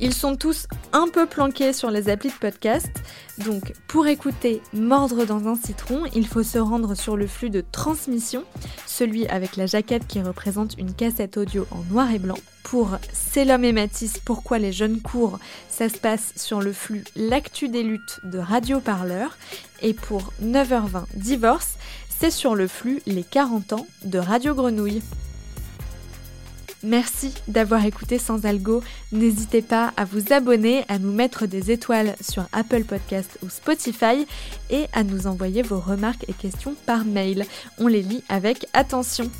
Ils 0.00 0.12
sont 0.12 0.36
tous 0.36 0.66
un 0.92 1.08
peu 1.08 1.24
planqués 1.24 1.72
sur 1.72 1.90
les 1.90 2.10
applis 2.10 2.28
de 2.28 2.34
podcast, 2.34 2.90
donc 3.38 3.72
pour 3.88 4.06
écouter 4.06 4.60
Mordre 4.74 5.24
dans 5.24 5.48
un 5.48 5.56
citron, 5.56 6.02
il 6.14 6.26
faut 6.26 6.42
se 6.42 6.58
rendre 6.58 6.94
sur 6.94 7.16
le 7.16 7.26
flux 7.26 7.48
de 7.48 7.64
transmission, 7.72 8.44
celui 8.86 9.26
avec 9.28 9.56
la 9.56 9.64
jaquette 9.64 10.06
qui 10.06 10.20
représente 10.20 10.76
une 10.76 10.92
cassette 10.92 11.38
audio 11.38 11.66
en 11.70 11.82
noir 11.90 12.10
et 12.12 12.18
blanc. 12.18 12.36
Pour 12.64 12.98
C'est 13.12 13.44
l'homme 13.44 13.64
et 13.64 13.72
Matisse, 13.72 14.18
pourquoi 14.18 14.58
les 14.58 14.72
jeunes 14.72 15.00
courent, 15.00 15.38
ça 15.68 15.88
se 15.88 15.98
passe 15.98 16.32
sur 16.36 16.60
le 16.60 16.72
flux 16.72 17.04
L'actu 17.14 17.68
des 17.68 17.82
luttes 17.82 18.20
de 18.24 18.38
Radio 18.38 18.80
Parleur. 18.80 19.38
Et 19.82 19.92
pour 19.92 20.32
9h20 20.42 21.04
Divorce, 21.14 21.74
sur 22.30 22.54
le 22.54 22.68
flux 22.68 23.02
Les 23.06 23.22
40 23.22 23.72
ans 23.74 23.86
de 24.04 24.18
Radio 24.18 24.54
Grenouille. 24.54 25.02
Merci 26.82 27.34
d'avoir 27.48 27.84
écouté 27.84 28.18
Sans 28.18 28.44
Algo. 28.46 28.82
N'hésitez 29.12 29.62
pas 29.62 29.92
à 29.96 30.04
vous 30.04 30.32
abonner, 30.32 30.84
à 30.88 30.98
nous 30.98 31.12
mettre 31.12 31.46
des 31.46 31.70
étoiles 31.70 32.14
sur 32.20 32.44
Apple 32.52 32.84
Podcast 32.84 33.38
ou 33.42 33.48
Spotify 33.48 34.26
et 34.70 34.86
à 34.92 35.02
nous 35.02 35.26
envoyer 35.26 35.62
vos 35.62 35.80
remarques 35.80 36.24
et 36.28 36.34
questions 36.34 36.74
par 36.86 37.04
mail. 37.04 37.46
On 37.78 37.86
les 37.86 38.02
lit 38.02 38.22
avec 38.28 38.66
attention. 38.74 39.30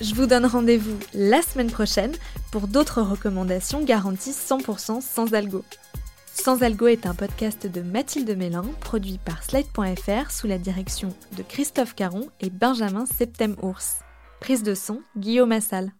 Je 0.00 0.14
vous 0.14 0.26
donne 0.26 0.46
rendez-vous 0.46 0.98
la 1.14 1.42
semaine 1.42 1.70
prochaine 1.70 2.12
pour 2.52 2.68
d'autres 2.68 3.02
recommandations 3.02 3.82
garanties 3.82 4.32
100% 4.32 5.00
sans 5.00 5.34
algo. 5.34 5.64
Sans 6.36 6.62
Algo 6.62 6.88
est 6.88 7.06
un 7.06 7.14
podcast 7.14 7.66
de 7.66 7.80
Mathilde 7.80 8.36
Mélin, 8.36 8.64
produit 8.80 9.18
par 9.24 9.42
Slide.fr 9.44 10.30
sous 10.30 10.46
la 10.46 10.58
direction 10.58 11.08
de 11.38 11.42
Christophe 11.42 11.94
Caron 11.94 12.28
et 12.40 12.50
Benjamin 12.50 13.06
Septem-Ours. 13.06 14.00
Prise 14.40 14.64
de 14.64 14.74
son, 14.74 15.00
Guillaume 15.16 15.52
Assal. 15.52 15.92